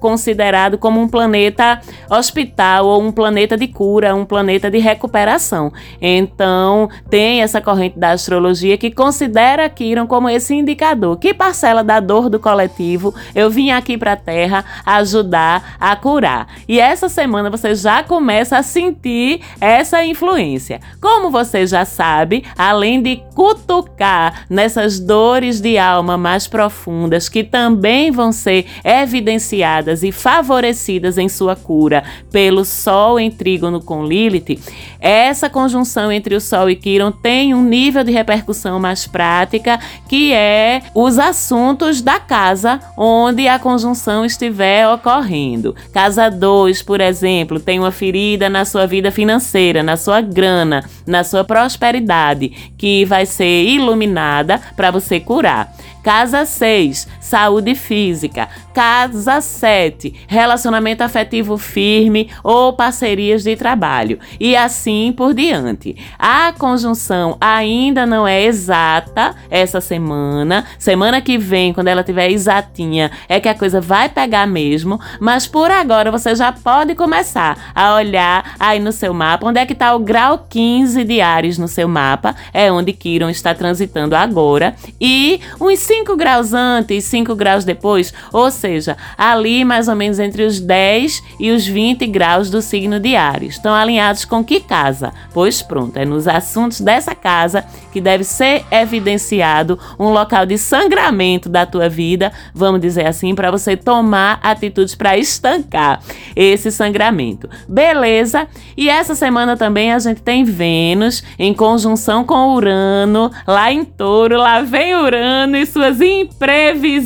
considerado 0.05 0.77
como 0.77 1.01
um 1.01 1.07
planeta 1.07 1.81
hospital 2.07 2.85
ou 2.85 3.01
um 3.01 3.11
planeta 3.11 3.57
de 3.57 3.67
cura, 3.67 4.13
um 4.13 4.23
planeta 4.23 4.69
de 4.69 4.77
recuperação. 4.77 5.73
Então, 5.99 6.87
tem 7.09 7.41
essa 7.41 7.59
corrente 7.59 7.97
da 7.97 8.11
astrologia 8.11 8.77
que 8.77 8.91
considera 8.91 9.67
Kiron 9.67 10.05
como 10.05 10.29
esse 10.29 10.53
indicador. 10.53 11.17
Que 11.17 11.33
parcela 11.33 11.83
da 11.83 11.99
dor 11.99 12.29
do 12.29 12.39
coletivo 12.39 13.15
eu 13.33 13.49
vim 13.49 13.71
aqui 13.71 13.97
para 13.97 14.11
a 14.11 14.15
Terra 14.15 14.63
ajudar 14.85 15.75
a 15.79 15.95
curar. 15.95 16.49
E 16.67 16.79
essa 16.79 17.09
semana 17.09 17.49
você 17.49 17.73
já 17.73 18.03
começa 18.03 18.59
a 18.59 18.61
sentir 18.61 19.41
essa 19.59 20.05
influência. 20.05 20.81
Como 21.01 21.31
você 21.31 21.65
já 21.65 21.83
sabe, 21.83 22.45
além 22.55 23.01
de 23.01 23.23
cutucar 23.33 24.45
nessas 24.47 24.99
dores 24.99 25.59
de 25.59 25.79
alma 25.79 26.15
mais 26.15 26.47
profundas 26.47 27.27
que 27.27 27.43
também 27.43 28.11
vão 28.11 28.31
ser 28.31 28.67
evidenciadas 28.83 29.94
e 30.03 30.11
favorecidas 30.11 31.17
em 31.17 31.29
sua 31.29 31.55
cura 31.55 32.03
pelo 32.31 32.65
Sol 32.65 33.19
em 33.19 33.29
trígono 33.31 33.81
com 33.81 34.05
Lilith, 34.05 34.59
essa 34.99 35.49
conjunção 35.49 36.11
entre 36.11 36.35
o 36.35 36.41
Sol 36.41 36.69
e 36.69 36.75
Quiron 36.75 37.11
tem 37.11 37.53
um 37.53 37.63
nível 37.63 38.03
de 38.03 38.11
repercussão 38.11 38.79
mais 38.79 39.07
prática, 39.07 39.79
que 40.07 40.33
é 40.33 40.81
os 40.93 41.19
assuntos 41.19 42.01
da 42.01 42.19
casa 42.19 42.79
onde 42.97 43.47
a 43.47 43.59
conjunção 43.59 44.25
estiver 44.25 44.87
ocorrendo. 44.87 45.75
Casa 45.93 46.29
2, 46.29 46.81
por 46.81 47.01
exemplo, 47.01 47.59
tem 47.59 47.79
uma 47.79 47.91
ferida 47.91 48.49
na 48.49 48.65
sua 48.65 48.87
vida 48.87 49.11
financeira, 49.11 49.83
na 49.83 49.97
sua 49.97 50.21
grana, 50.21 50.83
na 51.05 51.23
sua 51.23 51.43
prosperidade, 51.43 52.49
que 52.77 53.05
vai 53.05 53.25
ser 53.25 53.63
iluminada 53.63 54.59
para 54.75 54.91
você 54.91 55.19
curar. 55.19 55.73
Casa 56.03 56.45
6, 56.45 57.07
saúde 57.25 57.73
física. 57.73 58.47
Casa 58.73 59.41
7, 59.41 60.13
relacionamento 60.27 61.03
afetivo 61.03 61.57
firme 61.57 62.29
ou 62.43 62.73
parcerias 62.73 63.43
de 63.43 63.55
trabalho. 63.55 64.19
E 64.39 64.55
assim 64.55 65.11
por 65.15 65.33
diante. 65.33 65.95
A 66.19 66.53
conjunção 66.53 67.35
ainda 67.41 68.05
não 68.05 68.27
é 68.27 68.43
exata 68.43 69.35
essa 69.49 69.81
semana. 69.81 70.65
Semana 70.77 71.19
que 71.19 71.37
vem, 71.37 71.73
quando 71.73 71.87
ela 71.87 72.03
tiver 72.03 72.29
exatinha, 72.29 73.09
é 73.27 73.39
que 73.39 73.49
a 73.49 73.55
coisa 73.55 73.81
vai 73.81 74.07
pegar 74.07 74.45
mesmo. 74.45 74.99
Mas 75.19 75.47
por 75.47 75.71
agora 75.71 76.11
você 76.11 76.35
já 76.35 76.51
pode 76.51 76.93
começar 76.93 77.71
a 77.73 77.95
olhar 77.95 78.55
aí 78.59 78.79
no 78.79 78.91
seu 78.91 79.13
mapa 79.13 79.47
onde 79.47 79.59
é 79.59 79.65
que 79.65 79.73
está 79.73 79.95
o 79.95 79.99
grau 79.99 80.45
15 80.47 81.03
de 81.03 81.21
Ares 81.21 81.57
no 81.57 81.67
seu 81.67 81.87
mapa. 81.87 82.35
É 82.53 82.71
onde 82.71 82.93
Kiron 82.93 83.29
está 83.29 83.55
transitando 83.55 84.15
agora. 84.15 84.75
E 85.01 85.39
uns 85.59 85.79
5 85.79 86.15
graus 86.15 86.53
antes, 86.53 87.14
5 87.15 87.33
graus 87.33 87.63
depois, 87.63 88.13
ou 88.33 88.51
seja, 88.51 88.97
ali 89.17 89.63
mais 89.63 89.87
ou 89.87 89.95
menos 89.95 90.19
entre 90.19 90.43
os 90.43 90.59
10 90.59 91.23
e 91.39 91.49
os 91.51 91.65
20 91.65 92.05
graus 92.07 92.49
do 92.49 92.61
signo 92.61 92.99
de 92.99 93.15
Ares. 93.15 93.55
Estão 93.55 93.73
alinhados 93.73 94.25
com 94.25 94.43
que 94.43 94.59
casa? 94.59 95.13
Pois 95.33 95.61
pronto, 95.61 95.95
é 95.97 96.03
nos 96.03 96.27
assuntos 96.27 96.81
dessa 96.81 97.15
casa 97.15 97.63
que 97.93 98.01
deve 98.01 98.25
ser 98.25 98.65
evidenciado 98.69 99.79
um 99.97 100.09
local 100.09 100.45
de 100.45 100.57
sangramento 100.57 101.47
da 101.47 101.65
tua 101.65 101.87
vida, 101.87 102.33
vamos 102.53 102.81
dizer 102.81 103.07
assim, 103.07 103.33
para 103.33 103.49
você 103.49 103.77
tomar 103.77 104.37
atitudes 104.43 104.93
para 104.93 105.17
estancar 105.17 106.01
esse 106.35 106.69
sangramento. 106.69 107.49
Beleza? 107.65 108.45
E 108.75 108.89
essa 108.89 109.15
semana 109.15 109.55
também 109.55 109.93
a 109.93 109.99
gente 109.99 110.21
tem 110.21 110.43
Vênus 110.43 111.23
em 111.39 111.53
conjunção 111.53 112.25
com 112.25 112.53
Urano, 112.55 113.31
lá 113.47 113.71
em 113.71 113.85
Touro, 113.85 114.37
lá 114.37 114.61
vem 114.61 114.95
Urano 114.95 115.55
e 115.55 115.65
suas 115.65 116.01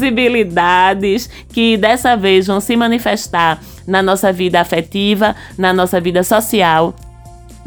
imprevisibilidades 0.01 1.29
que 1.51 1.77
dessa 1.77 2.15
vez 2.15 2.47
vão 2.47 2.59
se 2.59 2.75
manifestar 2.75 3.59
na 3.87 4.01
nossa 4.01 4.31
vida 4.31 4.59
afetiva, 4.59 5.35
na 5.57 5.73
nossa 5.73 5.99
vida 5.99 6.23
social 6.23 6.95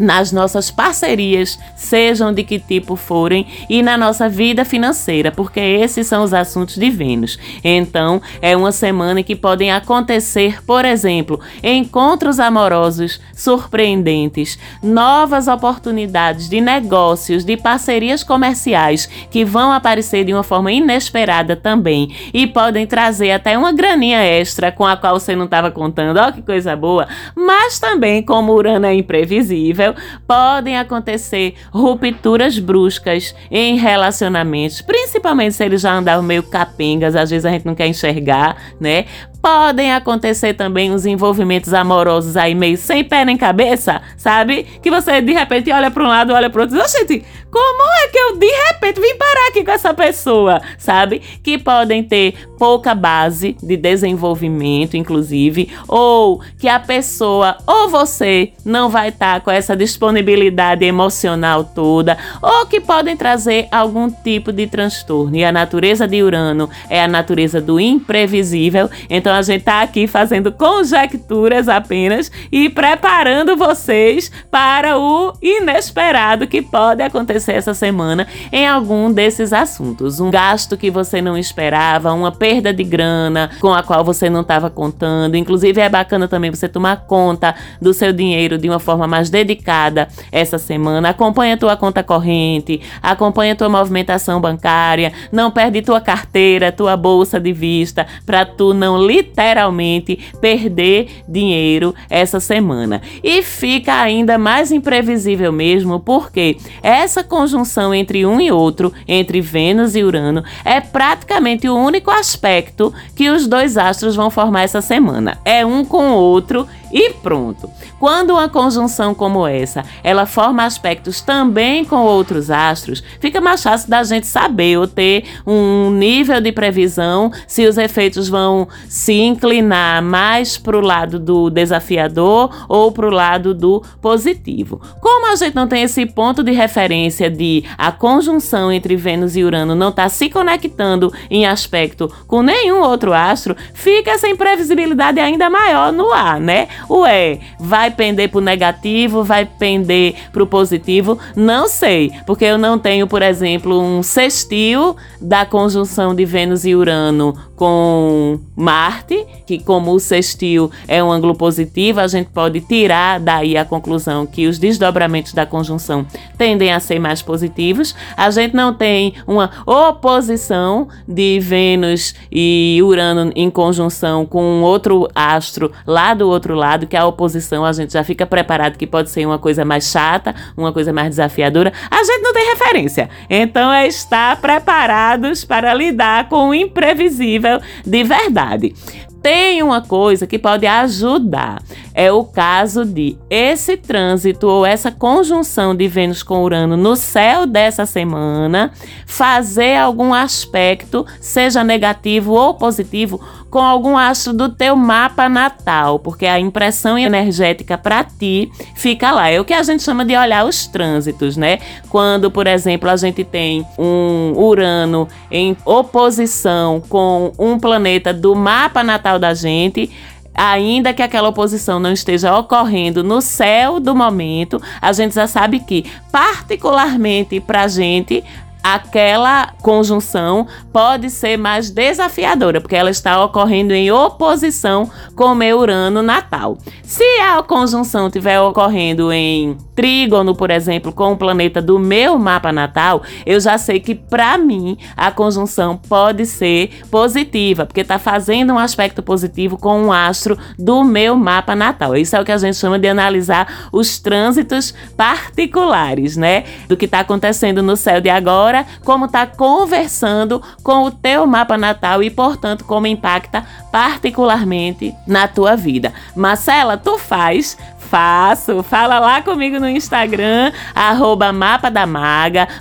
nas 0.02 0.32
nossas 0.32 0.68
parcerias, 0.68 1.58
sejam 1.76 2.32
de 2.32 2.42
que 2.42 2.58
tipo 2.58 2.96
forem, 2.96 3.46
e 3.70 3.82
na 3.82 3.96
nossa 3.96 4.28
vida 4.28 4.64
financeira, 4.64 5.30
porque 5.30 5.60
esses 5.60 6.08
são 6.08 6.24
os 6.24 6.34
assuntos 6.34 6.74
de 6.74 6.90
Vênus. 6.90 7.38
Então, 7.62 8.20
é 8.40 8.56
uma 8.56 8.72
semana 8.72 9.20
em 9.20 9.24
que 9.24 9.36
podem 9.36 9.70
acontecer, 9.70 10.62
por 10.64 10.84
exemplo, 10.84 11.38
encontros 11.62 12.40
amorosos 12.40 13.20
surpreendentes, 13.32 14.58
novas 14.82 15.46
oportunidades 15.46 16.48
de 16.48 16.60
negócios, 16.60 17.44
de 17.44 17.56
parcerias 17.56 18.24
comerciais 18.24 19.08
que 19.30 19.44
vão 19.44 19.70
aparecer 19.70 20.24
de 20.24 20.32
uma 20.32 20.42
forma 20.42 20.72
inesperada 20.72 21.54
também 21.54 22.12
e 22.34 22.44
podem 22.44 22.86
trazer 22.86 23.30
até 23.30 23.56
uma 23.56 23.72
graninha 23.72 24.20
extra 24.24 24.72
com 24.72 24.84
a 24.84 24.96
qual 24.96 25.20
você 25.20 25.36
não 25.36 25.44
estava 25.44 25.70
contando. 25.70 26.16
Ó, 26.16 26.32
que 26.32 26.42
coisa 26.42 26.74
boa! 26.74 27.06
Mas 27.36 27.78
também, 27.78 28.20
como 28.20 28.52
Urano 28.52 28.86
é 28.86 28.94
imprevisível, 28.94 29.91
podem 30.26 30.78
acontecer 30.78 31.54
rupturas 31.70 32.58
bruscas 32.58 33.34
em 33.50 33.76
relacionamentos, 33.76 34.80
principalmente 34.80 35.54
se 35.54 35.64
eles 35.64 35.80
já 35.80 35.94
andavam 35.94 36.22
meio 36.22 36.42
capengas, 36.42 37.16
às 37.16 37.30
vezes 37.30 37.44
a 37.44 37.50
gente 37.50 37.66
não 37.66 37.74
quer 37.74 37.86
enxergar, 37.86 38.56
né? 38.80 39.06
Podem 39.42 39.92
acontecer 39.92 40.54
também 40.54 40.92
os 40.92 41.04
envolvimentos 41.04 41.74
amorosos 41.74 42.36
aí 42.36 42.54
meio 42.54 42.78
sem 42.78 43.02
pé 43.02 43.24
nem 43.24 43.36
cabeça, 43.36 44.00
sabe? 44.16 44.64
Que 44.80 44.90
você 44.90 45.20
de 45.20 45.32
repente 45.32 45.70
olha 45.72 45.90
para 45.90 46.04
um 46.04 46.08
lado, 46.08 46.32
olha 46.32 46.48
para 46.48 46.62
outro, 46.62 46.78
diz, 46.78 46.92
gente, 46.92 47.24
como 47.50 47.82
é 48.04 48.08
que 48.08 48.18
eu 48.18 48.38
de 48.38 48.46
repente 48.46 49.00
vim 49.00 49.16
parar 49.16 49.48
aqui 49.48 49.64
com 49.64 49.72
essa 49.72 49.92
pessoa, 49.92 50.62
sabe? 50.78 51.20
Que 51.42 51.58
podem 51.58 52.02
ter 52.02 52.34
pouca 52.56 52.94
base 52.94 53.56
de 53.62 53.76
desenvolvimento, 53.76 54.96
inclusive, 54.96 55.68
ou 55.88 56.40
que 56.58 56.68
a 56.68 56.78
pessoa 56.78 57.58
ou 57.66 57.88
você 57.88 58.52
não 58.64 58.88
vai 58.88 59.08
estar 59.08 59.34
tá 59.34 59.40
com 59.40 59.50
essa 59.50 59.76
disponibilidade 59.76 60.84
emocional 60.84 61.64
toda, 61.64 62.16
ou 62.40 62.64
que 62.66 62.80
podem 62.80 63.16
trazer 63.16 63.66
algum 63.70 64.08
tipo 64.08 64.52
de 64.52 64.66
transtorno. 64.66 65.36
E 65.36 65.44
a 65.44 65.52
natureza 65.52 66.06
de 66.06 66.22
Urano 66.22 66.70
é 66.88 67.02
a 67.02 67.08
natureza 67.08 67.60
do 67.60 67.80
imprevisível, 67.80 68.88
então 69.10 69.31
então 69.32 69.38
a 69.38 69.42
gente 69.42 69.64
tá 69.64 69.80
aqui 69.80 70.06
fazendo 70.06 70.52
conjecturas 70.52 71.66
apenas 71.66 72.30
e 72.50 72.68
preparando 72.68 73.56
vocês 73.56 74.30
para 74.50 74.98
o 74.98 75.32
inesperado 75.40 76.46
que 76.46 76.60
pode 76.60 77.02
acontecer 77.02 77.52
essa 77.52 77.72
semana 77.72 78.26
em 78.52 78.68
algum 78.68 79.10
desses 79.10 79.54
assuntos. 79.54 80.20
Um 80.20 80.30
gasto 80.30 80.76
que 80.76 80.90
você 80.90 81.22
não 81.22 81.38
esperava, 81.38 82.12
uma 82.12 82.30
perda 82.30 82.74
de 82.74 82.84
grana 82.84 83.50
com 83.58 83.72
a 83.72 83.82
qual 83.82 84.04
você 84.04 84.28
não 84.28 84.42
estava 84.42 84.68
contando. 84.68 85.34
Inclusive 85.34 85.80
é 85.80 85.88
bacana 85.88 86.28
também 86.28 86.50
você 86.50 86.68
tomar 86.68 87.06
conta 87.06 87.54
do 87.80 87.94
seu 87.94 88.12
dinheiro 88.12 88.58
de 88.58 88.68
uma 88.68 88.78
forma 88.78 89.06
mais 89.06 89.30
dedicada 89.30 90.08
essa 90.30 90.58
semana. 90.58 91.08
Acompanha 91.08 91.56
tua 91.56 91.74
conta 91.74 92.02
corrente, 92.02 92.82
acompanha 93.02 93.56
tua 93.56 93.70
movimentação 93.70 94.42
bancária, 94.42 95.10
não 95.32 95.50
perde 95.50 95.80
tua 95.80 96.02
carteira, 96.02 96.70
tua 96.70 96.98
bolsa 96.98 97.40
de 97.40 97.54
vista 97.54 98.06
para 98.26 98.44
tu 98.44 98.74
não 98.74 99.00
lhe 99.06 99.21
literalmente 99.22 100.18
perder 100.40 101.22
dinheiro 101.28 101.94
essa 102.10 102.40
semana. 102.40 103.00
E 103.22 103.42
fica 103.42 103.94
ainda 103.94 104.36
mais 104.36 104.72
imprevisível 104.72 105.52
mesmo, 105.52 106.00
porque 106.00 106.56
essa 106.82 107.22
conjunção 107.22 107.94
entre 107.94 108.26
um 108.26 108.40
e 108.40 108.50
outro, 108.50 108.92
entre 109.06 109.40
Vênus 109.40 109.94
e 109.94 110.02
Urano, 110.02 110.42
é 110.64 110.80
praticamente 110.80 111.68
o 111.68 111.76
único 111.76 112.10
aspecto 112.10 112.92
que 113.14 113.30
os 113.30 113.46
dois 113.46 113.76
astros 113.76 114.16
vão 114.16 114.30
formar 114.30 114.62
essa 114.62 114.80
semana. 114.80 115.38
É 115.44 115.64
um 115.64 115.84
com 115.84 116.10
o 116.10 116.16
outro 116.16 116.66
e 116.92 117.10
pronto. 117.14 117.70
Quando 117.98 118.30
uma 118.30 118.48
conjunção 118.48 119.14
como 119.14 119.46
essa, 119.46 119.84
ela 120.04 120.26
forma 120.26 120.64
aspectos 120.64 121.20
também 121.20 121.84
com 121.84 121.96
outros 122.04 122.50
astros, 122.50 123.02
fica 123.20 123.40
mais 123.40 123.62
fácil 123.62 123.88
da 123.88 124.02
gente 124.02 124.26
saber 124.26 124.78
ou 124.78 124.86
ter 124.86 125.24
um 125.46 125.90
nível 125.90 126.40
de 126.40 126.52
previsão 126.52 127.30
se 127.46 127.66
os 127.66 127.78
efeitos 127.78 128.28
vão 128.28 128.68
se 128.88 129.14
inclinar 129.14 130.02
mais 130.02 130.58
para 130.58 130.76
o 130.76 130.80
lado 130.80 131.18
do 131.18 131.48
desafiador 131.48 132.66
ou 132.68 132.92
para 132.92 133.06
o 133.06 133.10
lado 133.10 133.54
do 133.54 133.82
positivo. 134.00 134.80
Como 135.00 135.32
a 135.32 135.36
gente 135.36 135.54
não 135.54 135.66
tem 135.66 135.82
esse 135.82 136.04
ponto 136.04 136.42
de 136.42 136.52
referência 136.52 137.30
de 137.30 137.64
a 137.78 137.90
conjunção 137.90 138.70
entre 138.70 138.96
Vênus 138.96 139.36
e 139.36 139.44
Urano 139.44 139.74
não 139.74 139.88
está 139.88 140.08
se 140.08 140.28
conectando 140.28 141.12
em 141.30 141.46
aspecto 141.46 142.12
com 142.26 142.42
nenhum 142.42 142.80
outro 142.80 143.12
astro, 143.12 143.56
fica 143.72 144.10
essa 144.10 144.28
imprevisibilidade 144.28 145.20
ainda 145.20 145.48
maior 145.48 145.92
no 145.92 146.12
ar, 146.12 146.40
né? 146.40 146.68
Ué, 146.88 147.40
vai 147.58 147.90
pender 147.90 148.30
pro 148.30 148.40
negativo, 148.40 149.22
vai 149.24 149.44
pender 149.44 150.14
pro 150.32 150.46
positivo? 150.46 151.18
Não 151.34 151.68
sei, 151.68 152.12
porque 152.26 152.44
eu 152.44 152.58
não 152.58 152.78
tenho, 152.78 153.06
por 153.06 153.22
exemplo, 153.22 153.80
um 153.80 154.02
sextil 154.02 154.96
da 155.20 155.44
conjunção 155.46 156.14
de 156.14 156.24
Vênus 156.24 156.64
e 156.64 156.74
Urano 156.74 157.36
com 157.62 158.40
Marte, 158.56 159.24
que 159.46 159.62
como 159.62 159.92
o 159.92 160.00
sextil 160.00 160.68
é 160.88 161.00
um 161.00 161.12
ângulo 161.12 161.32
positivo, 161.32 162.00
a 162.00 162.08
gente 162.08 162.28
pode 162.30 162.60
tirar 162.60 163.20
daí 163.20 163.56
a 163.56 163.64
conclusão 163.64 164.26
que 164.26 164.48
os 164.48 164.58
desdobramentos 164.58 165.32
da 165.32 165.46
conjunção 165.46 166.04
tendem 166.36 166.72
a 166.72 166.80
ser 166.80 166.98
mais 166.98 167.22
positivos. 167.22 167.94
A 168.16 168.28
gente 168.32 168.52
não 168.56 168.74
tem 168.74 169.14
uma 169.28 169.48
oposição 169.64 170.88
de 171.06 171.38
Vênus 171.38 172.16
e 172.32 172.80
Urano 172.82 173.30
em 173.36 173.48
conjunção 173.48 174.26
com 174.26 174.62
outro 174.62 175.08
astro 175.14 175.70
lá 175.86 176.14
do 176.14 176.28
outro 176.28 176.56
lado, 176.56 176.88
que 176.88 176.96
a 176.96 177.06
oposição 177.06 177.64
a 177.64 177.72
gente 177.72 177.92
já 177.92 178.02
fica 178.02 178.26
preparado 178.26 178.76
que 178.76 178.88
pode 178.88 179.08
ser 179.08 179.24
uma 179.24 179.38
coisa 179.38 179.64
mais 179.64 179.84
chata, 179.84 180.34
uma 180.56 180.72
coisa 180.72 180.92
mais 180.92 181.10
desafiadora. 181.10 181.72
A 181.88 182.02
gente 182.02 182.22
não 182.22 182.32
tem 182.32 182.44
referência. 182.48 183.08
Então 183.30 183.70
é 183.72 183.86
estar 183.86 184.40
preparados 184.40 185.44
para 185.44 185.72
lidar 185.72 186.28
com 186.28 186.48
o 186.48 186.54
imprevisível 186.54 187.51
de 187.84 188.04
verdade. 188.04 188.74
Tem 189.22 189.62
uma 189.62 189.80
coisa 189.80 190.26
que 190.26 190.38
pode 190.38 190.66
ajudar. 190.66 191.62
É 191.94 192.10
o 192.10 192.24
caso 192.24 192.84
de 192.84 193.16
esse 193.28 193.76
trânsito 193.76 194.46
ou 194.46 194.64
essa 194.64 194.90
conjunção 194.90 195.74
de 195.74 195.86
Vênus 195.88 196.22
com 196.22 196.42
Urano 196.42 196.76
no 196.76 196.96
céu 196.96 197.46
dessa 197.46 197.84
semana 197.84 198.72
fazer 199.06 199.76
algum 199.76 200.14
aspecto, 200.14 201.06
seja 201.20 201.62
negativo 201.62 202.32
ou 202.32 202.54
positivo, 202.54 203.20
com 203.52 203.58
algum 203.58 203.98
astro 203.98 204.32
do 204.32 204.48
teu 204.48 204.74
mapa 204.74 205.28
natal, 205.28 205.98
porque 205.98 206.24
a 206.24 206.40
impressão 206.40 206.96
energética 206.96 207.76
para 207.76 208.02
ti 208.02 208.50
fica 208.74 209.10
lá. 209.10 209.28
É 209.28 209.38
o 209.38 209.44
que 209.44 209.52
a 209.52 209.62
gente 209.62 209.82
chama 209.82 210.06
de 210.06 210.16
olhar 210.16 210.46
os 210.46 210.66
trânsitos, 210.66 211.36
né? 211.36 211.58
Quando, 211.90 212.30
por 212.30 212.46
exemplo, 212.46 212.88
a 212.88 212.96
gente 212.96 213.22
tem 213.22 213.66
um 213.78 214.32
Urano 214.34 215.06
em 215.30 215.54
oposição 215.66 216.82
com 216.88 217.30
um 217.38 217.58
planeta 217.58 218.14
do 218.14 218.34
mapa 218.34 218.82
natal 218.82 219.18
da 219.18 219.34
gente, 219.34 219.90
ainda 220.34 220.92
que 220.92 221.02
aquela 221.02 221.28
oposição 221.28 221.78
não 221.78 221.92
esteja 221.92 222.36
ocorrendo 222.36 223.02
no 223.02 223.20
céu 223.20 223.78
do 223.78 223.94
momento, 223.94 224.60
a 224.80 224.92
gente 224.92 225.14
já 225.14 225.26
sabe 225.26 225.60
que, 225.60 225.84
particularmente 226.10 227.40
para 227.40 227.62
a 227.62 227.68
gente, 227.68 228.24
aquela 228.62 229.52
conjunção 229.62 230.46
pode 230.72 231.10
ser 231.10 231.36
mais 231.36 231.70
desafiadora, 231.70 232.60
porque 232.60 232.76
ela 232.76 232.90
está 232.90 233.22
ocorrendo 233.24 233.72
em 233.72 233.90
oposição 233.90 234.90
com 235.14 235.34
meu 235.34 235.58
Urano 235.58 236.02
natal. 236.02 236.56
Se 236.82 237.04
a 237.20 237.42
conjunção 237.42 238.06
estiver 238.06 238.40
ocorrendo 238.40 239.12
em 239.12 239.56
trígono, 239.74 240.34
por 240.34 240.50
exemplo, 240.50 240.92
com 240.92 241.12
o 241.12 241.16
planeta 241.16 241.62
do 241.62 241.78
meu 241.78 242.18
mapa 242.18 242.52
natal, 242.52 243.02
eu 243.24 243.40
já 243.40 243.56
sei 243.56 243.80
que 243.80 243.94
para 243.94 244.36
mim 244.36 244.76
a 244.96 245.10
conjunção 245.10 245.76
pode 245.76 246.26
ser 246.26 246.70
positiva, 246.90 247.64
porque 247.64 247.80
está 247.80 247.98
fazendo 247.98 248.52
um 248.52 248.58
aspecto 248.58 249.02
positivo 249.02 249.56
com 249.56 249.84
um 249.84 249.92
astro 249.92 250.38
do 250.58 250.84
meu 250.84 251.16
mapa 251.16 251.56
natal. 251.56 251.96
Isso 251.96 252.14
é 252.14 252.20
o 252.20 252.24
que 252.24 252.32
a 252.32 252.38
gente 252.38 252.56
chama 252.56 252.78
de 252.78 252.88
analisar 252.88 253.70
os 253.72 253.98
trânsitos 253.98 254.74
particulares, 254.96 256.16
né? 256.16 256.44
Do 256.68 256.76
que 256.76 256.84
está 256.84 257.00
acontecendo 257.00 257.62
no 257.62 257.76
céu 257.76 258.00
de 258.00 258.10
agora, 258.10 258.51
como 258.84 259.06
está 259.06 259.26
conversando 259.26 260.42
com 260.62 260.84
o 260.84 260.90
teu 260.90 261.26
mapa 261.26 261.56
natal 261.56 262.02
e, 262.02 262.10
portanto, 262.10 262.64
como 262.64 262.86
impacta 262.86 263.46
particularmente 263.70 264.94
na 265.06 265.26
tua 265.26 265.56
vida. 265.56 265.92
Marcela, 266.14 266.76
tu 266.76 266.98
faz 266.98 267.56
Faço. 267.92 268.62
Fala 268.62 268.98
lá 268.98 269.20
comigo 269.20 269.60
no 269.60 269.68
Instagram, 269.68 270.50
arroba. 270.74 271.30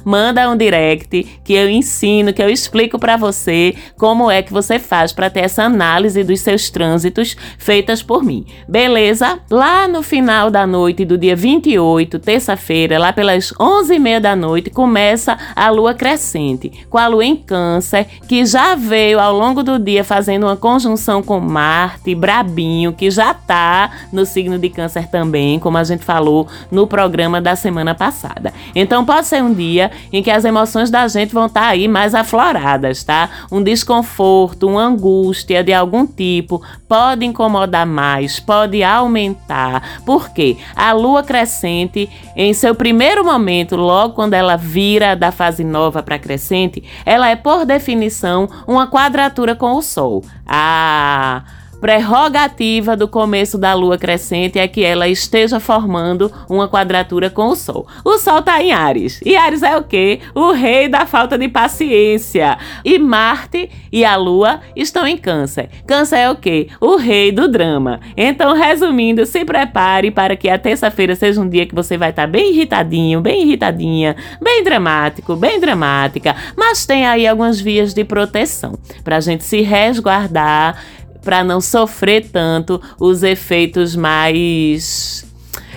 Manda 0.04 0.50
um 0.50 0.58
direct 0.58 1.40
que 1.42 1.54
eu 1.54 1.70
ensino, 1.70 2.34
que 2.34 2.44
eu 2.44 2.50
explico 2.50 3.00
para 3.00 3.16
você 3.16 3.74
como 3.98 4.30
é 4.30 4.42
que 4.42 4.52
você 4.52 4.78
faz 4.78 5.14
para 5.14 5.30
ter 5.30 5.46
essa 5.46 5.64
análise 5.64 6.22
dos 6.22 6.42
seus 6.42 6.70
trânsitos 6.70 7.38
feitas 7.58 8.04
por 8.04 8.26
mim. 8.26 8.46
Beleza? 8.68 9.40
Lá 9.50 9.88
no 9.88 10.04
final 10.04 10.52
da 10.52 10.68
noite 10.68 11.06
do 11.06 11.18
dia 11.18 11.34
28, 11.36 12.20
terça-feira, 12.20 13.00
lá 13.00 13.14
pelas 13.14 13.54
11h30 13.54 14.20
da 14.20 14.36
noite, 14.36 14.70
começa 14.70 15.38
a 15.56 15.70
lua 15.70 15.94
crescente, 15.94 16.86
com 16.90 16.98
a 16.98 17.08
lua 17.08 17.24
em 17.24 17.38
Câncer, 17.38 18.06
que 18.28 18.46
já 18.46 18.76
veio 18.76 19.18
ao 19.18 19.34
longo 19.34 19.64
do 19.64 19.80
dia 19.80 20.04
fazendo 20.04 20.46
uma 20.46 20.58
conjunção 20.58 21.24
com 21.24 21.40
Marte, 21.40 22.14
Brabinho, 22.14 22.92
que 22.92 23.10
já 23.10 23.34
tá 23.34 23.92
no 24.12 24.26
signo 24.26 24.60
de 24.60 24.68
Câncer 24.68 25.08
também 25.08 25.21
também, 25.22 25.60
como 25.60 25.78
a 25.78 25.84
gente 25.84 26.04
falou 26.04 26.48
no 26.72 26.88
programa 26.88 27.40
da 27.40 27.56
semana 27.56 27.94
passada. 27.94 28.52
Então 28.74 29.06
pode 29.06 29.28
ser 29.28 29.44
um 29.44 29.54
dia 29.54 29.92
em 30.12 30.24
que 30.24 30.32
as 30.32 30.44
emoções 30.44 30.90
da 30.90 31.08
gente 31.08 31.32
vão 31.32 31.46
estar 31.46 31.62
tá 31.62 31.68
aí 31.68 31.88
mais 31.88 32.16
afloradas, 32.16 33.04
tá? 33.04 33.30
Um 33.52 33.62
desconforto, 33.62 34.68
uma 34.68 34.82
angústia 34.82 35.64
de 35.64 35.72
algum 35.72 36.08
tipo 36.08 36.60
pode 36.88 37.24
incomodar 37.24 37.86
mais, 37.86 38.40
pode 38.40 38.82
aumentar. 38.82 40.02
Por 40.04 40.30
quê? 40.30 40.58
A 40.76 40.92
lua 40.92 41.22
crescente, 41.22 42.10
em 42.36 42.52
seu 42.52 42.74
primeiro 42.74 43.24
momento, 43.24 43.76
logo 43.76 44.16
quando 44.16 44.34
ela 44.34 44.56
vira 44.56 45.16
da 45.16 45.32
fase 45.32 45.64
nova 45.64 46.02
para 46.02 46.18
crescente, 46.18 46.84
ela 47.06 47.30
é 47.30 47.36
por 47.36 47.64
definição 47.64 48.50
uma 48.68 48.88
quadratura 48.88 49.56
com 49.56 49.74
o 49.74 49.84
sol. 49.84 50.24
Ah, 50.48 51.44
prerrogativa 51.82 52.96
do 52.96 53.08
começo 53.08 53.58
da 53.58 53.74
lua 53.74 53.98
crescente 53.98 54.60
é 54.60 54.68
que 54.68 54.84
ela 54.84 55.08
esteja 55.08 55.60
formando 55.60 56.32
uma 56.48 56.70
quadratura 56.70 57.30
com 57.30 57.48
o 57.48 57.56
Sol. 57.56 57.88
O 58.06 58.20
Sol 58.20 58.38
está 58.38 58.62
em 58.62 58.72
Ares. 58.72 59.20
E 59.26 59.36
Ares 59.36 59.64
é 59.64 59.76
o 59.76 59.84
quê? 59.84 60.20
O 60.36 60.52
rei 60.52 60.88
da 60.88 61.08
falta 61.08 61.40
de 61.40 61.50
paciência. 61.50 62.58
E 62.86 63.00
Marte 63.00 63.70
e 63.92 64.06
a 64.06 64.16
Lua 64.16 64.62
estão 64.76 65.08
em 65.08 65.18
Câncer. 65.18 65.70
Câncer 65.88 66.18
é 66.18 66.30
o 66.30 66.36
quê? 66.36 66.68
O 66.80 66.98
rei 66.98 67.32
do 67.32 67.48
drama. 67.48 68.00
Então, 68.16 68.54
resumindo, 68.54 69.26
se 69.26 69.44
prepare 69.44 70.12
para 70.12 70.36
que 70.36 70.50
a 70.50 70.60
terça-feira 70.60 71.16
seja 71.16 71.42
um 71.42 71.50
dia 71.50 71.66
que 71.66 71.74
você 71.74 71.98
vai 71.98 72.12
estar 72.12 72.24
tá 72.24 72.28
bem 72.28 72.54
irritadinho, 72.54 73.22
bem 73.22 73.42
irritadinha, 73.42 74.16
bem 74.40 74.64
dramático, 74.64 75.36
bem 75.36 75.60
dramática, 75.60 76.36
mas 76.56 76.86
tem 76.86 77.08
aí 77.08 77.26
algumas 77.26 77.60
vias 77.60 77.92
de 77.92 78.04
proteção 78.04 78.78
para 79.04 79.18
a 79.18 79.20
gente 79.20 79.44
se 79.44 79.62
resguardar 79.62 80.78
para 81.24 81.44
não 81.44 81.62
sofrer 81.62 82.30
tanto 82.32 82.82
os 83.00 83.24
efeitos 83.24 83.96
mais 83.96 85.26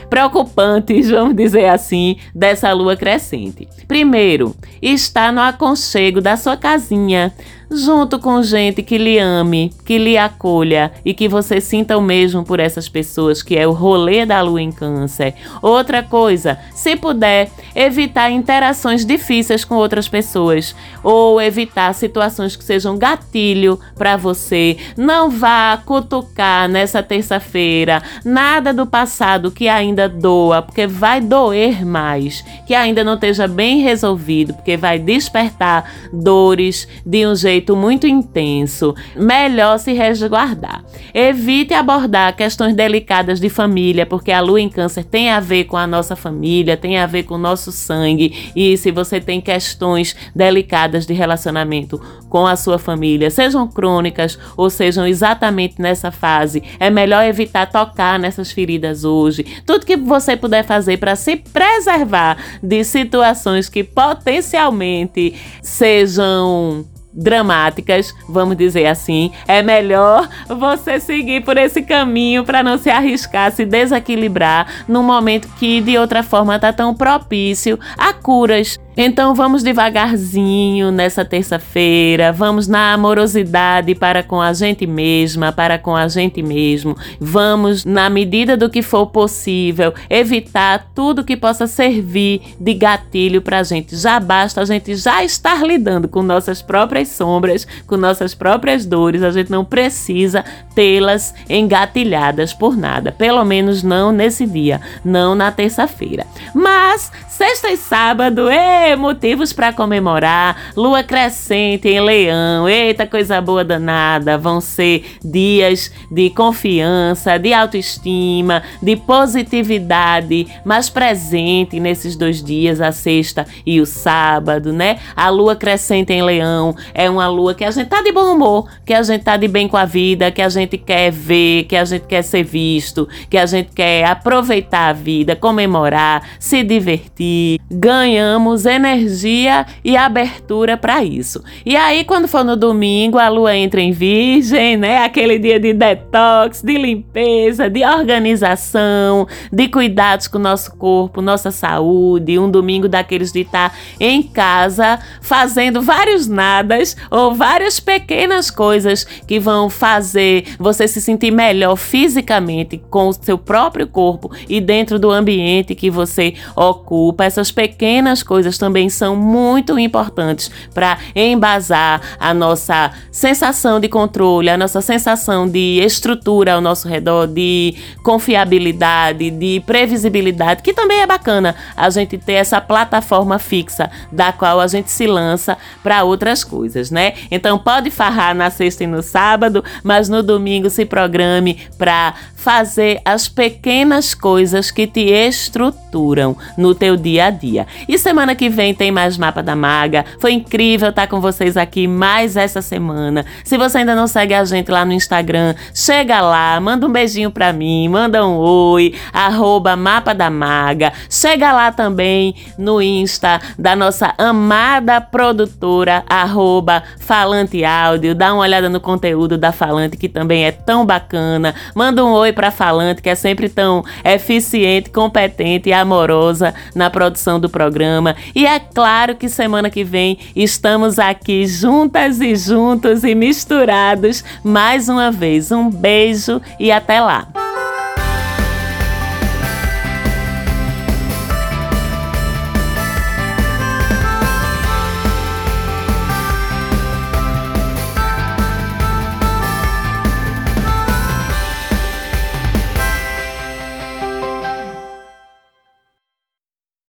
preocupantes, 0.09 1.11
vamos 1.11 1.35
dizer 1.35 1.67
assim, 1.67 2.17
dessa 2.35 2.73
lua 2.73 2.97
crescente. 2.97 3.69
Primeiro, 3.89 4.55
está 4.81 5.33
no 5.33 5.41
aconchego 5.41 6.21
da 6.21 6.37
sua 6.37 6.57
casinha, 6.57 7.33
junto 7.71 8.19
com 8.19 8.43
gente 8.43 8.83
que 8.83 8.99
lhe 8.99 9.19
ame, 9.19 9.73
que 9.85 9.99
lhe 9.99 10.17
acolha 10.17 10.93
e 11.05 11.15
que 11.15 11.29
você 11.29 11.61
sinta 11.61 11.97
o 11.97 12.03
mesmo 12.03 12.45
por 12.45 12.61
essas 12.61 12.89
pessoas, 12.89 13.43
que 13.43 13.57
é 13.57 13.67
o 13.67 13.73
rolê 13.73 14.25
da 14.27 14.41
lua 14.41 14.63
em 14.63 14.71
câncer. 14.71 15.35
Outra 15.63 16.03
coisa, 16.03 16.59
se 16.75 16.97
puder, 16.97 17.51
evitar 17.75 18.31
interações 18.31 19.05
difíceis 19.05 19.65
com 19.65 19.75
outras 19.75 20.09
pessoas 20.09 20.75
ou 21.03 21.41
evitar 21.41 21.93
situações 21.95 22.57
que 22.57 22.65
sejam 22.65 22.97
gatilho 22.97 23.79
para 23.97 24.17
você. 24.17 24.77
Não 24.97 25.31
vá 25.31 25.81
cutucar 25.85 26.69
nessa 26.69 27.03
terça-feira 27.03 28.03
nada 28.25 28.73
do 28.73 28.87
passado 28.87 29.51
que 29.51 29.69
ainda 29.69 30.09
doa, 30.09 30.63
porque 30.63 30.87
vai 30.87 31.21
doer 31.21 31.85
mais, 31.85 32.45
que 32.67 32.75
ainda 32.75 33.03
não 33.03 33.15
esteja 33.15 33.49
bem 33.49 33.81
resolvido, 33.81 34.55
porque 34.55 34.77
vai 34.77 34.99
despertar 34.99 35.91
dores 36.13 36.87
de 37.05 37.27
um 37.27 37.35
jeito 37.35 37.54
jeito 37.55 37.77
muito 37.77 38.07
intenso, 38.07 38.95
melhor 39.15 39.79
se 39.79 39.93
resguardar. 39.93 40.85
Evite 41.13 41.73
abordar 41.73 42.35
questões 42.37 42.75
delicadas 42.75 43.39
de 43.41 43.49
família, 43.49 44.05
porque 44.05 44.33
a 44.33 44.41
lua 44.41 44.61
em 44.61 44.69
câncer 44.69 45.05
tem 45.05 45.31
a 45.31 45.39
ver 45.39 45.65
com 45.65 45.77
a 45.77 45.87
nossa 45.87 46.17
família, 46.17 46.77
tem 46.77 46.99
a 46.99 47.07
ver 47.07 47.23
com 47.23 47.35
o 47.35 47.39
nosso 47.39 47.71
sangue. 47.71 48.53
E 48.57 48.77
se 48.77 48.91
você 48.91 49.21
tem 49.21 49.41
questões 49.41 50.17
delicadas 50.35 51.07
de 51.07 51.15
relacionamento 51.15 52.01
com 52.29 52.47
a 52.47 52.57
sua 52.57 52.79
família, 52.79 53.31
sejam 53.31 53.69
crônicas 53.69 54.37
ou 54.57 54.69
sejam 54.69 55.07
exatamente 55.07 55.81
nessa 55.81 56.11
fase, 56.11 56.63
é 56.81 56.91
melhor 56.91 57.25
evitar 57.25 57.71
tocar 57.71 58.19
nessas 58.19 58.51
feridas 58.51 59.05
hoje. 59.05 59.45
Tudo 59.65 59.87
que 59.87 59.97
você 59.97 60.37
puder 60.37 60.65
fazer 60.65 60.97
para 60.97 61.15
se 61.15 61.37
preservar 61.37 62.37
de 62.63 62.83
situações 62.83 63.69
que 63.69 63.85
potencialmente 63.85 65.35
sejam 65.63 66.85
dramáticas, 67.15 68.15
vamos 68.29 68.57
dizer 68.57 68.87
assim, 68.87 69.31
é 69.47 69.63
melhor 69.63 70.29
você 70.49 70.99
seguir 70.99 71.45
por 71.45 71.57
esse 71.57 71.83
caminho 71.83 72.45
para 72.45 72.63
não 72.63 72.77
se 72.77 72.91
arriscar, 72.91 73.53
se 73.53 73.65
desequilibrar 73.65 74.85
num 74.89 75.03
momento 75.03 75.49
que 75.59 75.81
de 75.81 75.97
outra 75.97 76.23
forma 76.23 76.59
tá 76.59 76.73
tão 76.73 76.95
propício 76.95 77.79
a 77.97 78.13
curas 78.13 78.79
então 78.97 79.35
vamos 79.35 79.63
devagarzinho 79.63 80.93
nessa 80.93 81.25
terça-feira, 81.25 82.33
vamos 82.33 82.69
na 82.69 82.93
amorosidade 82.93 83.93
para 83.95 84.23
com 84.23 84.41
a 84.41 84.53
gente 84.53 84.87
mesma, 84.87 85.51
para 85.51 85.79
com 85.79 85.97
a 85.97 86.07
gente 86.07 86.43
mesmo. 86.43 86.97
Vamos, 87.19 87.85
na 87.85 88.09
medida 88.09 88.57
do 88.57 88.71
que 88.71 88.83
for 88.83 89.07
possível, 89.07 89.93
evitar 90.09 90.91
tudo 90.95 91.25
que 91.25 91.37
possa 91.37 91.67
servir 91.67 92.55
de 92.61 92.75
gatilho 92.75 93.43
para 93.43 93.59
a 93.59 93.63
gente. 93.65 93.97
Já 93.97 94.21
basta 94.21 94.61
a 94.61 94.65
gente 94.65 94.95
já 94.95 95.25
estar 95.25 95.65
lidando 95.65 96.07
com 96.07 96.23
nossas 96.23 96.63
próprias 96.63 97.09
sombras, 97.09 97.67
com 97.87 97.97
nossas 97.97 98.35
próprias 98.35 98.87
dores. 98.87 99.23
A 99.23 99.33
gente 99.33 99.51
não 99.51 99.65
precisa 99.65 100.45
tê-las 100.75 101.35
engatilhadas 101.49 102.53
por 102.53 102.77
nada, 102.77 103.11
pelo 103.11 103.45
menos 103.45 103.83
não 103.83 104.13
nesse 104.13 104.47
dia, 104.47 104.81
não 105.05 105.35
na 105.35 105.51
terça-feira. 105.51 106.25
Mas 106.55 107.11
sexta 107.29 107.71
e 107.71 107.77
sábado, 107.77 108.49
ei! 108.49 108.84
Motivos 108.97 109.53
para 109.53 109.73
comemorar. 109.73 110.73
Lua 110.77 111.03
crescente 111.03 111.89
em 111.89 112.01
Leão. 112.01 112.69
Eita, 112.69 113.07
coisa 113.07 113.41
boa 113.41 113.65
danada. 113.65 114.37
Vão 114.37 114.61
ser 114.61 115.17
dias 115.25 115.91
de 116.11 116.29
confiança, 116.31 117.39
de 117.39 117.55
autoestima, 117.55 118.63
de 118.83 118.97
positividade 118.97 120.47
mais 120.65 120.91
presente 120.91 121.81
nesses 121.81 122.15
dois 122.17 122.43
dias, 122.43 122.81
a 122.81 122.93
sexta 122.93 123.47
e 123.65 123.81
o 123.81 123.87
sábado, 123.87 124.73
né? 124.73 124.99
A 125.17 125.31
lua 125.31 125.57
crescente 125.57 126.13
em 126.13 126.23
Leão 126.23 126.77
é 126.93 127.09
uma 127.09 127.27
lua 127.27 127.55
que 127.55 127.65
a 127.65 127.71
gente 127.71 127.89
tá 127.89 128.03
de 128.03 128.13
bom 128.13 128.35
humor, 128.35 128.69
que 128.85 128.93
a 128.93 129.03
gente 129.03 129.25
tá 129.25 129.37
de 129.37 129.49
bem 129.49 129.67
com 129.67 129.77
a 129.77 129.85
vida, 129.85 130.31
que 130.31 130.43
a 130.43 130.49
gente 130.49 130.77
quer 130.77 131.11
ver, 131.11 131.65
que 131.65 131.77
a 131.77 131.85
gente 131.85 132.07
quer 132.07 132.23
ser 132.23 132.45
visto, 132.45 133.09
que 133.31 133.39
a 133.39 133.47
gente 133.47 133.71
quer 133.73 134.05
aproveitar 134.05 134.89
a 134.89 134.93
vida, 134.93 135.35
comemorar, 135.35 136.23
se 136.39 136.63
divertir. 136.63 137.59
Ganhamos 137.71 138.67
energia 138.75 139.67
e 139.85 139.97
abertura 139.97 140.77
para 140.77 141.03
isso. 141.05 141.43
E 141.65 141.77
aí, 141.77 142.05
quando 142.05 142.29
for 142.29 142.45
no 142.45 142.57
domingo, 142.57 143.19
a 143.19 143.29
lua 143.29 143.57
entra 143.57 143.81
em 143.81 143.93
virgem, 143.93 144.77
né? 144.77 145.05
Aquele 145.05 145.39
dia 145.39 145.59
de 145.59 145.73
detox, 145.73 146.63
de 146.63 146.77
limpeza, 146.77 147.69
de 147.71 147.85
organização, 147.85 149.27
de 149.53 149.69
cuidados 149.69 150.29
com 150.29 150.39
o 150.39 150.41
nosso 150.41 150.77
corpo, 150.77 151.23
nossa 151.23 151.51
saúde. 151.51 152.39
Um 152.39 152.51
domingo 152.51 152.89
daqueles 152.89 153.33
de 153.33 153.41
estar 153.41 153.71
tá 153.71 153.77
em 153.99 154.23
casa 154.23 154.99
fazendo 155.21 155.81
vários 155.81 156.27
nadas 156.27 156.97
ou 157.11 157.35
várias 157.35 157.81
pequenas 157.81 158.51
coisas 158.51 159.05
que 159.05 159.39
vão 159.39 159.71
fazer 159.71 160.45
você 160.59 160.87
se 160.89 161.01
sentir 161.01 161.31
melhor 161.31 161.77
fisicamente 161.77 162.83
com 162.91 163.09
o 163.09 163.13
seu 163.13 163.39
próprio 163.39 163.87
corpo 163.87 164.31
e 164.49 164.61
dentro 164.61 164.99
do 164.99 165.11
ambiente 165.11 165.75
que 165.75 165.91
você 165.91 166.35
ocupa. 166.57 167.25
Essas 167.25 167.51
pequenas 167.51 168.23
coisas 168.23 168.59
também 168.65 168.89
são 168.89 169.15
muito 169.15 169.79
importantes 169.79 170.51
para 170.73 170.97
embasar 171.15 172.01
a 172.19 172.33
nossa 172.33 172.93
sensação 173.13 173.79
de 173.79 173.91
controle, 173.91 174.49
a 174.49 174.57
nossa 174.57 174.81
sensação 174.81 175.47
de 175.47 175.83
estrutura 175.85 176.55
ao 176.55 176.63
nosso 176.63 176.89
redor, 176.89 177.27
de 177.27 177.75
confiabilidade, 178.03 179.31
de 179.31 179.63
previsibilidade, 179.67 180.63
que 180.63 180.73
também 180.73 181.03
é 181.03 181.07
bacana 181.07 181.55
a 181.77 181.91
gente 181.91 182.17
ter 182.17 182.33
essa 182.33 182.59
plataforma 182.59 183.39
fixa 183.39 183.91
da 184.11 184.33
qual 184.33 184.59
a 184.59 184.67
gente 184.67 184.91
se 184.91 185.07
lança 185.07 185.59
para 185.83 186.03
outras 186.03 186.43
coisas, 186.43 186.91
né? 186.91 187.13
Então 187.31 187.59
pode 187.59 187.91
farrar 187.91 188.35
na 188.35 188.49
sexta 188.49 188.85
e 188.85 188.87
no 188.87 189.03
sábado, 189.03 189.63
mas 189.83 190.09
no 190.09 190.23
domingo 190.23 190.71
se 190.71 190.87
programe 190.87 191.59
para 191.77 192.15
fazer 192.35 193.01
as 193.05 193.29
pequenas 193.29 194.15
coisas 194.15 194.71
que 194.71 194.87
te 194.87 195.01
estruturam 195.01 196.35
no 196.57 196.75
teu 196.75 196.97
dia 196.97 197.27
a 197.27 197.31
dia. 197.31 197.67
E 197.89 197.99
semana 197.99 198.35
que 198.35 198.51
vem 198.55 198.73
tem 198.73 198.91
mais 198.91 199.19
Mapa 199.19 199.43
da 199.43 199.55
Maga. 199.55 200.05
Foi 200.19 200.33
incrível 200.33 200.89
estar 200.89 201.07
com 201.07 201.21
vocês 201.21 201.57
aqui 201.57 201.87
mais 201.87 202.37
essa 202.37 202.63
semana. 202.63 203.27
Se 203.45 203.59
você 203.59 203.79
ainda 203.79 203.95
não 203.95 204.07
segue 204.07 204.33
a 204.33 204.45
gente 204.45 204.71
lá 204.71 204.85
no 204.85 204.93
Instagram, 204.93 205.55
chega 205.75 206.21
lá, 206.21 206.59
manda 206.61 206.87
um 206.87 206.91
beijinho 206.91 207.31
pra 207.31 207.53
mim, 207.53 207.89
manda 207.89 208.27
um 208.27 208.37
oi, 208.37 208.95
arroba 209.13 209.77
Mapa 209.77 210.15
da 210.15 210.31
Maga. 210.31 210.93
Chega 211.11 211.53
lá 211.53 211.73
também 211.73 212.35
no 212.57 212.81
Insta 212.81 213.41
da 213.59 213.75
nossa 213.77 214.15
amada 214.17 215.01
produtora, 215.01 216.05
arroba 216.09 216.83
Falante 217.01 217.65
Áudio. 217.65 218.15
Dá 218.15 218.33
uma 218.33 218.43
olhada 218.43 218.69
no 218.69 218.81
conteúdo 218.81 219.37
da 219.37 219.53
Falante, 219.53 219.97
que 219.97 220.09
também 220.09 220.45
é 220.45 220.53
tão 220.53 220.87
bacana. 220.87 221.55
Manda 221.75 222.05
um 222.05 222.13
oi 222.13 222.33
pra 222.33 222.51
Falante, 222.51 223.03
que 223.03 223.11
é 223.11 223.15
sempre 223.15 223.49
tão 223.49 223.85
eficiente, 224.05 224.91
competente 224.91 225.69
e 225.69 225.73
amorosa 225.73 226.55
na 226.75 226.89
produção 226.89 227.41
do 227.41 227.49
programa. 227.49 228.15
E 228.45 228.47
é 228.47 228.61
claro 228.61 229.15
que 229.15 229.27
semana 229.27 229.71
que 229.71 229.83
vem 229.83 230.19
estamos 230.37 230.99
aqui 230.99 231.47
juntas 231.47 232.21
e 232.21 232.37
juntos 232.37 233.03
e 233.03 233.15
misturados 233.15 234.23
mais 234.45 234.87
uma 234.87 235.11
vez. 235.11 235.51
Um 235.51 235.71
beijo 235.71 236.43
e 236.61 236.71
até 236.71 237.01
lá! 237.01 237.54